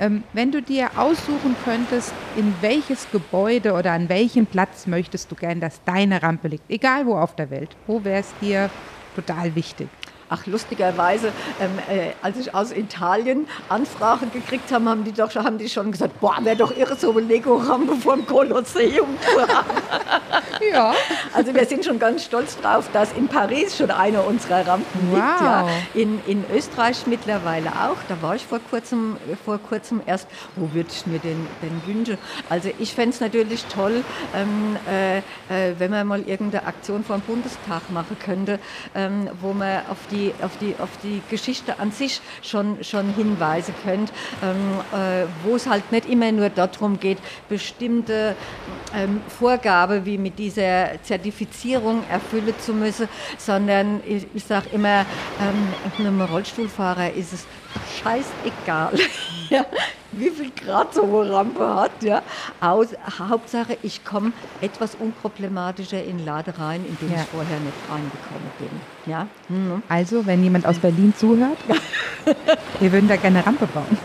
Ähm, 0.00 0.22
wenn 0.32 0.52
du 0.52 0.62
dir 0.62 0.88
aussuchen 0.96 1.56
könntest, 1.64 2.12
in 2.36 2.54
welches 2.60 3.10
Gebäude 3.10 3.72
oder 3.72 3.92
an 3.92 4.08
welchem 4.08 4.46
Platz 4.46 4.86
möchtest 4.86 5.30
du 5.30 5.34
gern, 5.34 5.60
dass 5.60 5.82
deine 5.84 6.22
Rampe 6.22 6.48
liegt, 6.48 6.70
egal 6.70 7.06
wo 7.06 7.16
auf 7.16 7.34
der 7.34 7.50
Welt, 7.50 7.76
wo 7.88 8.04
wäre 8.04 8.20
es 8.20 8.32
dir 8.40 8.70
total 9.16 9.54
wichtig? 9.56 9.88
Ach, 10.30 10.46
lustigerweise, 10.46 11.32
ähm, 11.60 11.78
äh, 11.88 12.12
als 12.20 12.38
ich 12.38 12.54
aus 12.54 12.70
Italien 12.72 13.46
Anfragen 13.68 14.30
gekriegt 14.32 14.70
habe, 14.72 14.84
haben 14.84 15.04
die 15.04 15.12
doch 15.12 15.30
schon, 15.30 15.44
haben 15.44 15.58
die 15.58 15.68
schon 15.68 15.90
gesagt, 15.90 16.20
boah, 16.20 16.36
wäre 16.42 16.56
doch 16.56 16.76
irre, 16.76 16.96
so 16.96 17.12
eine 17.12 17.20
Lego-Rampe 17.20 17.96
vor 17.96 18.16
dem 18.16 18.26
Kolosseum 18.26 19.08
zu 19.20 19.40
haben. 19.48 19.66
Ja. 20.72 20.94
Also 21.34 21.54
wir 21.54 21.64
sind 21.66 21.84
schon 21.84 21.98
ganz 21.98 22.24
stolz 22.24 22.58
drauf, 22.60 22.88
dass 22.92 23.12
in 23.12 23.28
Paris 23.28 23.76
schon 23.76 23.90
eine 23.90 24.22
unserer 24.22 24.66
Rampen 24.66 25.10
liegt. 25.10 25.22
Wow. 25.22 25.40
Ja. 25.40 25.68
In, 25.94 26.20
in 26.26 26.44
Österreich 26.54 27.06
mittlerweile 27.06 27.70
auch. 27.70 27.96
Da 28.08 28.20
war 28.22 28.34
ich 28.34 28.44
vor 28.44 28.60
kurzem, 28.70 29.16
äh, 29.30 29.36
vor 29.36 29.58
kurzem 29.58 30.00
erst. 30.06 30.28
Wo 30.56 30.72
würde 30.74 30.88
ich 30.90 31.06
mir 31.06 31.18
denn, 31.18 31.46
denn 31.62 31.82
wünschen? 31.86 32.18
Also 32.48 32.70
ich 32.78 32.94
fände 32.94 33.10
es 33.10 33.20
natürlich 33.20 33.64
toll, 33.66 34.04
ähm, 34.34 34.76
äh, 34.88 35.18
äh, 35.18 35.74
wenn 35.78 35.90
man 35.90 36.06
mal 36.06 36.20
irgendeine 36.20 36.66
Aktion 36.66 37.04
vor 37.04 37.16
dem 37.16 37.22
Bundestag 37.22 37.90
machen 37.90 38.16
könnte, 38.18 38.58
ähm, 38.94 39.28
wo 39.40 39.52
man 39.52 39.86
auf 39.90 39.98
die, 40.10 40.32
auf, 40.42 40.56
die, 40.58 40.74
auf 40.78 40.90
die 41.02 41.22
Geschichte 41.30 41.78
an 41.78 41.92
sich 41.92 42.20
schon, 42.42 42.82
schon 42.82 43.14
hinweisen 43.14 43.74
könnte, 43.84 44.12
ähm, 44.42 44.80
äh, 44.92 45.26
wo 45.44 45.56
es 45.56 45.66
halt 45.66 45.90
nicht 45.92 46.08
immer 46.08 46.30
nur 46.32 46.50
darum 46.50 46.98
geht, 46.98 47.18
bestimmte 47.48 48.34
ähm, 48.94 49.20
Vorgabe 49.28 50.04
wie 50.04 50.18
mit 50.18 50.38
dieser 50.48 51.02
Zertifizierung 51.02 52.02
erfüllen 52.08 52.54
zu 52.58 52.72
müssen, 52.72 53.08
sondern 53.36 54.00
ich, 54.06 54.26
ich 54.34 54.44
sage 54.44 54.68
immer, 54.72 55.04
ähm, 55.40 55.74
einem 55.98 56.20
Rollstuhlfahrer 56.22 57.12
ist 57.12 57.32
es 57.32 57.46
scheißegal, 58.00 58.98
ja, 59.50 59.66
wie 60.12 60.30
viel 60.30 60.50
Grad 60.50 60.94
so 60.94 61.02
eine 61.02 61.30
Rampe 61.32 61.74
hat. 61.74 61.90
Ja. 62.02 62.22
Aus, 62.60 62.88
Hauptsache, 63.18 63.76
ich 63.82 64.04
komme 64.04 64.32
etwas 64.60 64.94
unproblematischer 64.94 66.02
in 66.02 66.18
den 66.18 66.26
Laden 66.26 66.54
rein, 66.54 66.84
in 66.86 66.96
den 66.98 67.14
Ja. 67.14 67.22
ich 67.22 67.28
vorher 67.28 67.60
nicht 67.60 67.76
reingekommen 67.90 68.50
bin. 68.58 68.70
Ja. 69.06 69.26
Mhm. 69.48 69.82
Also, 69.88 70.26
wenn 70.26 70.42
jemand 70.42 70.66
aus 70.66 70.78
Berlin 70.78 71.12
zuhört, 71.16 71.58
wir 72.80 72.92
würden 72.92 73.08
da 73.08 73.16
gerne 73.16 73.38
eine 73.38 73.46
Rampe 73.46 73.66
bauen. 73.66 73.98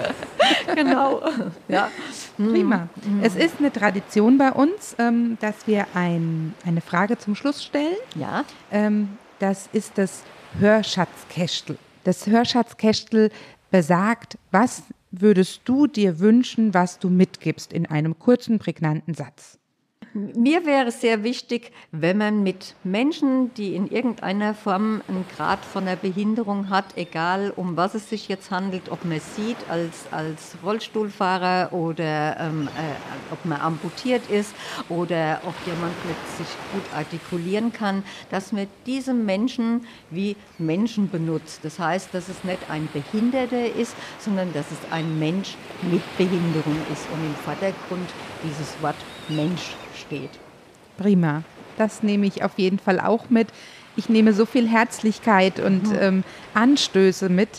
Genau. 0.75 1.21
ja. 1.67 1.89
Prima. 2.37 2.87
Es 3.21 3.35
ist 3.35 3.55
eine 3.59 3.71
Tradition 3.71 4.37
bei 4.37 4.51
uns, 4.51 4.95
ähm, 4.97 5.37
dass 5.39 5.67
wir 5.67 5.85
ein, 5.93 6.53
eine 6.65 6.81
Frage 6.81 7.17
zum 7.17 7.35
Schluss 7.35 7.63
stellen. 7.63 7.95
ja. 8.15 8.43
Ähm, 8.71 9.17
das 9.39 9.67
ist 9.73 9.97
das 9.97 10.23
Hörschatzkästel. 10.59 11.77
Das 12.05 12.27
Hörschatzkästel 12.27 13.29
besagt, 13.71 14.37
was 14.51 14.83
würdest 15.13 15.61
du 15.65 15.87
dir 15.87 16.19
wünschen, 16.19 16.73
was 16.73 16.99
du 16.99 17.09
mitgibst 17.09 17.71
in 17.71 17.85
einem 17.85 18.17
kurzen, 18.19 18.59
prägnanten 18.59 19.13
Satz? 19.13 19.59
Mir 20.15 20.63
wäre 20.67 20.89
es 20.89 21.01
sehr 21.01 21.23
wichtig, 21.23 21.71
wenn 21.91 22.19
man 22.19 22.43
mit 22.43 22.75
Menschen, 22.83 23.51
die 23.55 23.73
in 23.73 23.87
irgendeiner 23.87 24.53
Form 24.53 25.01
einen 25.07 25.25
Grad 25.35 25.65
von 25.65 25.87
einer 25.87 25.95
Behinderung 25.95 26.69
hat, 26.69 26.85
egal 26.97 27.51
um 27.55 27.77
was 27.77 27.95
es 27.95 28.11
sich 28.11 28.27
jetzt 28.27 28.51
handelt, 28.51 28.91
ob 28.91 29.05
man 29.05 29.19
sieht 29.19 29.57
als, 29.69 30.05
als 30.11 30.55
Rollstuhlfahrer 30.63 31.73
oder 31.73 32.39
ähm, 32.39 32.67
äh, 32.67 33.33
ob 33.33 33.43
man 33.43 33.59
amputiert 33.59 34.29
ist 34.29 34.53
oder 34.87 35.41
ob 35.47 35.55
jemand 35.65 35.93
sich 36.37 36.47
gut 36.71 36.83
artikulieren 36.95 37.73
kann, 37.73 38.03
dass 38.29 38.51
man 38.51 38.67
diese 38.85 39.15
Menschen 39.15 39.87
wie 40.11 40.35
Menschen 40.59 41.09
benutzt. 41.09 41.61
Das 41.63 41.79
heißt, 41.79 42.13
dass 42.13 42.29
es 42.29 42.43
nicht 42.43 42.69
ein 42.69 42.87
Behinderter 42.93 43.65
ist, 43.65 43.95
sondern 44.19 44.53
dass 44.53 44.67
es 44.69 44.91
ein 44.91 45.17
Mensch 45.17 45.55
mit 45.81 46.03
Behinderung 46.19 46.77
ist 46.91 47.07
und 47.11 47.25
im 47.25 47.35
Vordergrund 47.43 48.09
dieses 48.43 48.79
Wort 48.83 48.97
Mensch 49.27 49.71
steht. 49.95 50.31
Prima. 50.97 51.43
Das 51.77 52.03
nehme 52.03 52.25
ich 52.27 52.43
auf 52.43 52.57
jeden 52.57 52.79
Fall 52.79 52.99
auch 52.99 53.29
mit. 53.29 53.47
Ich 53.95 54.09
nehme 54.09 54.33
so 54.33 54.45
viel 54.45 54.67
Herzlichkeit 54.67 55.59
und 55.59 55.83
ähm, 55.99 56.23
Anstöße 56.53 57.29
mit, 57.29 57.49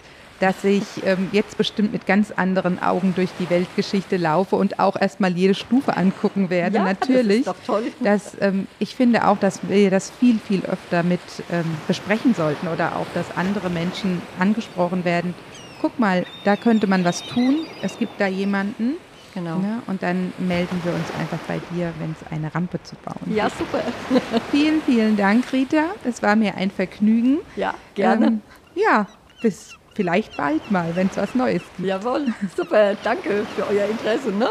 dass 0.41 0.65
ich 0.65 0.83
ähm, 1.05 1.29
jetzt 1.33 1.57
bestimmt 1.57 1.93
mit 1.93 2.07
ganz 2.07 2.33
anderen 2.33 2.83
Augen 2.83 3.15
durch 3.15 3.31
die 3.39 3.49
Weltgeschichte 3.51 4.17
laufe 4.17 4.57
und 4.57 4.79
auch 4.79 5.01
erstmal 5.01 5.33
jede 5.33 5.55
Stufe 5.55 5.97
angucken 5.97 6.51
werde. 6.51 6.77
Ja, 6.77 6.85
Natürlich. 6.85 7.45
das 7.45 7.57
ist 7.57 7.67
doch 7.67 7.67
toll. 7.67 7.93
dass, 8.03 8.37
ähm, 8.41 8.67
ich 8.79 8.95
finde 8.95 9.27
auch, 9.29 9.39
dass 9.39 9.61
wir 9.69 9.91
das 9.91 10.11
viel, 10.11 10.39
viel 10.39 10.65
öfter 10.65 11.03
mit 11.03 11.21
ähm, 11.53 11.65
besprechen 11.87 12.35
sollten 12.35 12.69
oder 12.69 12.97
auch, 12.97 13.07
dass 13.15 13.37
andere 13.37 13.71
Menschen 13.71 14.21
angesprochen 14.39 15.05
werden. 15.05 15.35
Guck 15.81 15.99
mal, 15.99 16.27
da 16.45 16.57
könnte 16.57 16.87
man 16.87 17.05
was 17.05 17.23
tun. 17.23 17.67
Es 17.83 17.99
gibt 17.99 18.21
da 18.21 18.27
jemanden. 18.27 18.95
Genau. 19.35 19.59
Ne? 19.59 19.83
Und 19.89 20.03
dann 20.03 20.33
melden 20.39 20.81
wir 20.85 20.93
uns 20.93 21.07
einfach 21.19 21.39
bei 21.49 21.61
dir, 21.73 21.93
wenn 21.99 22.13
es 22.13 22.33
eine 22.33 22.55
Rampe 22.55 22.81
zu 22.83 22.95
bauen 23.05 23.35
Ja, 23.35 23.51
super. 23.51 23.83
Vielen, 24.53 24.81
vielen 24.83 25.17
Dank, 25.17 25.53
Rita. 25.53 25.87
Es 26.05 26.23
war 26.23 26.37
mir 26.37 26.55
ein 26.55 26.71
Vergnügen. 26.71 27.39
Ja, 27.57 27.75
gerne. 27.95 28.27
Ähm, 28.27 28.43
ja, 28.77 29.07
bis 29.43 29.77
vielleicht 29.95 30.37
bald 30.37 30.71
mal, 30.71 30.95
wenn 30.95 31.09
es 31.09 31.17
was 31.17 31.35
Neues 31.35 31.63
gibt. 31.77 31.89
Jawohl, 31.89 32.27
super. 32.57 32.95
Danke 33.03 33.45
für 33.57 33.67
euer 33.67 33.89
Interesse. 33.89 34.31
Ne? 34.31 34.51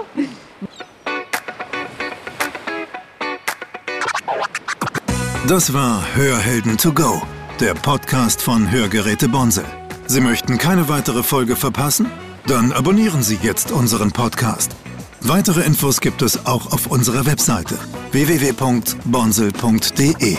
Das 5.48 5.74
war 5.74 6.04
Hörhelden 6.15 6.78
to 6.78 6.93
go, 6.93 7.22
der 7.60 7.74
Podcast 7.74 8.41
von 8.41 8.69
Hörgeräte 8.69 9.30
Bonsel. 9.30 9.65
Sie 10.08 10.22
möchten 10.22 10.58
keine 10.58 10.89
weitere 10.89 11.24
Folge 11.24 11.56
verpassen? 11.56 12.08
Dann 12.48 12.72
abonnieren 12.74 13.24
Sie 13.24 13.40
jetzt 13.42 13.72
unseren 13.72 14.12
Podcast. 14.12 14.76
Weitere 15.22 15.62
Infos 15.62 16.02
gibt 16.02 16.22
es 16.22 16.46
auch 16.46 16.74
auf 16.74 16.88
unserer 16.88 17.26
Webseite 17.26 17.80
www.bonsel.de. 18.12 20.38